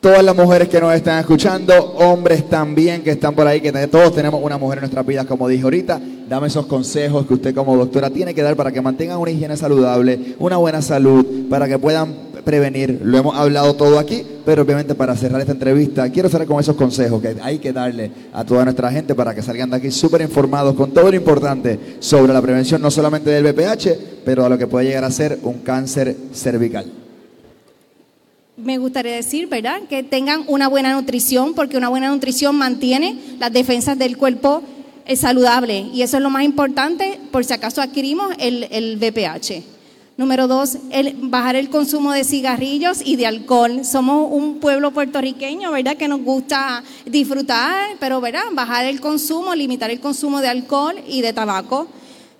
Todas 0.00 0.22
las 0.22 0.36
mujeres 0.36 0.68
que 0.68 0.78
nos 0.80 0.92
están 0.94 1.20
escuchando, 1.20 1.74
hombres 1.94 2.46
también 2.50 3.02
que 3.02 3.12
están 3.12 3.34
por 3.34 3.46
ahí, 3.46 3.62
que 3.62 3.72
todos 3.86 4.14
tenemos 4.14 4.38
una 4.42 4.58
mujer 4.58 4.78
en 4.78 4.82
nuestras 4.82 5.06
vidas, 5.06 5.24
como 5.24 5.48
dije 5.48 5.62
ahorita, 5.62 5.98
dame 6.28 6.48
esos 6.48 6.66
consejos 6.66 7.26
que 7.26 7.34
usted 7.34 7.54
como 7.54 7.74
doctora 7.74 8.10
tiene 8.10 8.34
que 8.34 8.42
dar 8.42 8.54
para 8.54 8.70
que 8.70 8.82
mantengan 8.82 9.18
una 9.18 9.30
higiene 9.30 9.56
saludable, 9.56 10.34
una 10.38 10.58
buena 10.58 10.82
salud, 10.82 11.48
para 11.48 11.66
que 11.66 11.78
puedan 11.78 12.23
prevenir. 12.44 13.00
Lo 13.02 13.18
hemos 13.18 13.34
hablado 13.36 13.74
todo 13.74 13.98
aquí, 13.98 14.22
pero 14.44 14.62
obviamente 14.62 14.94
para 14.94 15.16
cerrar 15.16 15.40
esta 15.40 15.52
entrevista, 15.52 16.08
quiero 16.10 16.28
cerrar 16.28 16.46
con 16.46 16.60
esos 16.60 16.76
consejos 16.76 17.20
que 17.20 17.36
hay 17.42 17.58
que 17.58 17.72
darle 17.72 18.10
a 18.32 18.44
toda 18.44 18.64
nuestra 18.64 18.90
gente 18.90 19.14
para 19.14 19.34
que 19.34 19.42
salgan 19.42 19.70
de 19.70 19.76
aquí 19.76 19.90
súper 19.90 20.20
informados 20.20 20.74
con 20.74 20.92
todo 20.92 21.10
lo 21.10 21.16
importante 21.16 21.96
sobre 22.00 22.32
la 22.32 22.42
prevención, 22.42 22.80
no 22.80 22.90
solamente 22.90 23.30
del 23.30 23.52
BPH, 23.52 24.22
pero 24.24 24.44
a 24.44 24.48
lo 24.48 24.58
que 24.58 24.66
puede 24.66 24.86
llegar 24.86 25.04
a 25.04 25.10
ser 25.10 25.38
un 25.42 25.60
cáncer 25.60 26.16
cervical. 26.32 26.84
Me 28.56 28.78
gustaría 28.78 29.16
decir, 29.16 29.48
¿verdad? 29.48 29.80
Que 29.88 30.04
tengan 30.04 30.44
una 30.46 30.68
buena 30.68 30.92
nutrición, 30.92 31.54
porque 31.54 31.76
una 31.76 31.88
buena 31.88 32.08
nutrición 32.08 32.54
mantiene 32.54 33.18
las 33.40 33.52
defensas 33.52 33.98
del 33.98 34.16
cuerpo 34.16 34.62
eh, 35.06 35.16
saludable. 35.16 35.88
Y 35.92 36.02
eso 36.02 36.18
es 36.18 36.22
lo 36.22 36.30
más 36.30 36.44
importante 36.44 37.18
por 37.32 37.44
si 37.44 37.52
acaso 37.52 37.82
adquirimos 37.82 38.32
el, 38.38 38.68
el 38.70 38.96
VPH. 38.96 39.73
Número 40.16 40.46
dos, 40.46 40.78
el, 40.92 41.16
bajar 41.22 41.56
el 41.56 41.70
consumo 41.70 42.12
de 42.12 42.22
cigarrillos 42.22 43.02
y 43.04 43.16
de 43.16 43.26
alcohol. 43.26 43.84
Somos 43.84 44.28
un 44.30 44.60
pueblo 44.60 44.92
puertorriqueño, 44.92 45.72
¿verdad? 45.72 45.96
Que 45.96 46.06
nos 46.06 46.20
gusta 46.20 46.84
disfrutar, 47.04 47.96
pero, 47.98 48.20
¿verdad? 48.20 48.44
Bajar 48.52 48.84
el 48.84 49.00
consumo, 49.00 49.56
limitar 49.56 49.90
el 49.90 49.98
consumo 49.98 50.40
de 50.40 50.48
alcohol 50.48 50.94
y 51.08 51.22
de 51.22 51.32
tabaco 51.32 51.88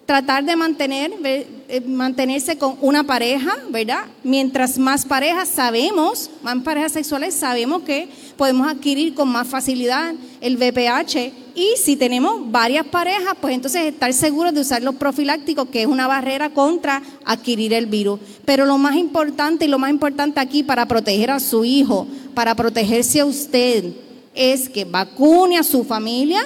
tratar 0.07 0.45
de 0.45 0.57
mantener, 0.57 1.13
eh, 1.25 1.83
mantenerse 1.87 2.59
con 2.59 2.77
una 2.81 3.05
pareja, 3.05 3.57
¿verdad? 3.71 4.05
Mientras 4.23 4.79
más 4.79 5.05
parejas 5.07 5.49
sabemos, 5.49 6.31
más 6.43 6.63
parejas 6.63 6.93
sexuales 6.93 7.35
sabemos 7.35 7.83
que 7.83 8.09
podemos 8.37 8.69
adquirir 8.69 9.15
con 9.15 9.29
más 9.29 9.49
facilidad 9.49 10.15
el 10.41 10.57
VPH 10.57 11.33
y 11.55 11.75
si 11.77 11.97
tenemos 11.97 12.51
varias 12.51 12.85
parejas, 12.87 13.35
pues 13.41 13.55
entonces 13.55 13.83
estar 13.83 14.13
seguros 14.13 14.53
de 14.53 14.61
usar 14.61 14.83
los 14.83 14.97
profilácticos, 14.97 15.69
que 15.69 15.83
es 15.83 15.87
una 15.87 16.07
barrera 16.07 16.51
contra 16.51 17.01
adquirir 17.25 17.73
el 17.73 17.87
virus. 17.87 18.21
Pero 18.45 18.67
lo 18.67 18.77
más 18.77 18.97
importante 18.97 19.65
y 19.65 19.69
lo 19.69 19.79
más 19.79 19.91
importante 19.91 20.41
aquí 20.41 20.63
para 20.63 20.87
proteger 20.87 21.31
a 21.31 21.41
su 21.41 21.65
hijo, 21.65 22.07
para 22.35 22.55
protegerse 22.55 23.21
a 23.21 23.25
usted, 23.25 23.93
es 24.35 24.69
que 24.69 24.85
vacune 24.85 25.57
a 25.57 25.63
su 25.63 25.85
familia, 25.85 26.41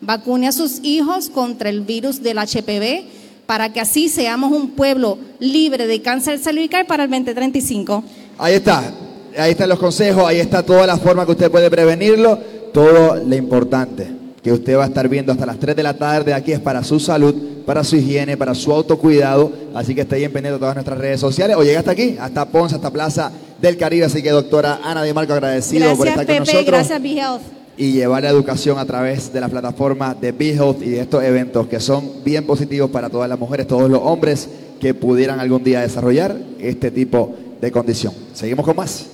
vacune 0.00 0.48
a 0.48 0.52
sus 0.52 0.80
hijos 0.82 1.28
contra 1.28 1.70
el 1.70 1.82
virus 1.82 2.22
del 2.22 2.38
HPV 2.38 3.04
para 3.46 3.72
que 3.72 3.80
así 3.80 4.08
seamos 4.08 4.52
un 4.52 4.70
pueblo 4.70 5.18
libre 5.40 5.86
de 5.86 6.00
cáncer 6.02 6.38
cervical 6.38 6.86
para 6.86 7.04
el 7.04 7.10
2035. 7.10 8.04
Ahí 8.38 8.54
está, 8.54 8.92
ahí 9.36 9.50
están 9.50 9.68
los 9.68 9.78
consejos, 9.78 10.24
ahí 10.24 10.38
está 10.38 10.62
toda 10.62 10.86
la 10.86 10.96
forma 10.96 11.26
que 11.26 11.32
usted 11.32 11.50
puede 11.50 11.68
prevenirlo, 11.68 12.38
todo 12.72 13.16
lo 13.16 13.34
importante 13.34 14.06
que 14.42 14.52
usted 14.52 14.76
va 14.76 14.84
a 14.84 14.86
estar 14.86 15.08
viendo 15.08 15.32
hasta 15.32 15.44
las 15.44 15.58
3 15.58 15.76
de 15.76 15.82
la 15.82 15.94
tarde 15.94 16.32
aquí 16.32 16.52
es 16.52 16.60
para 16.60 16.82
su 16.82 16.98
salud, 16.98 17.34
para 17.66 17.84
su 17.84 17.96
higiene, 17.96 18.36
para 18.36 18.54
su 18.54 18.72
autocuidado, 18.72 19.52
así 19.74 19.94
que 19.94 20.02
esté 20.02 20.16
bien 20.16 20.32
pendiente 20.32 20.54
de 20.54 20.60
todas 20.60 20.76
nuestras 20.76 20.98
redes 20.98 21.20
sociales 21.20 21.56
o 21.56 21.62
llega 21.62 21.80
hasta 21.80 21.90
aquí, 21.90 22.16
hasta 22.18 22.46
Ponce, 22.46 22.76
hasta 22.76 22.90
Plaza 22.90 23.32
del 23.60 23.76
Caribe, 23.76 24.06
así 24.06 24.22
que 24.22 24.30
doctora 24.30 24.80
Ana 24.82 25.02
Di 25.02 25.12
Marco 25.12 25.34
agradecido 25.34 25.94
por 25.96 26.08
estar 26.08 26.24
con 26.24 26.38
nosotros. 26.38 26.66
Gracias, 26.66 27.02
Health 27.04 27.59
y 27.80 27.92
llevar 27.92 28.24
la 28.24 28.28
educación 28.28 28.78
a 28.78 28.84
través 28.84 29.32
de 29.32 29.40
la 29.40 29.48
plataforma 29.48 30.12
de 30.12 30.32
BeHealth 30.32 30.82
y 30.82 30.90
de 30.90 31.00
estos 31.00 31.24
eventos 31.24 31.66
que 31.66 31.80
son 31.80 32.22
bien 32.22 32.46
positivos 32.46 32.90
para 32.90 33.08
todas 33.08 33.26
las 33.26 33.38
mujeres, 33.38 33.66
todos 33.66 33.90
los 33.90 34.02
hombres 34.02 34.50
que 34.78 34.92
pudieran 34.92 35.40
algún 35.40 35.64
día 35.64 35.80
desarrollar 35.80 36.36
este 36.58 36.90
tipo 36.90 37.34
de 37.58 37.72
condición. 37.72 38.12
Seguimos 38.34 38.66
con 38.66 38.76
más. 38.76 39.08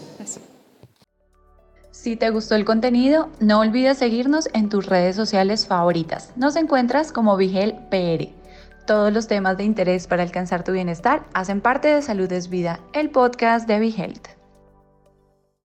Si 1.93 2.17
te 2.17 2.31
gustó 2.31 2.57
el 2.57 2.65
contenido, 2.65 3.29
no 3.39 3.61
olvides 3.61 3.99
seguirnos 3.99 4.49
en 4.53 4.69
tus 4.69 4.87
redes 4.87 5.15
sociales 5.15 5.65
favoritas. 5.65 6.33
Nos 6.35 6.57
encuentras 6.57 7.13
como 7.13 7.37
Vigel 7.37 7.77
PR. 7.89 8.31
Todos 8.85 9.13
los 9.13 9.29
temas 9.29 9.57
de 9.59 9.63
interés 9.63 10.09
para 10.09 10.25
alcanzar 10.25 10.65
tu 10.65 10.73
bienestar 10.73 11.25
hacen 11.35 11.61
parte 11.61 11.87
de 11.87 12.03
Salud 12.03 12.33
Vida, 12.51 12.81
el 12.93 13.11
podcast 13.11 13.69
de 13.69 13.79
Vigel. 13.79 14.15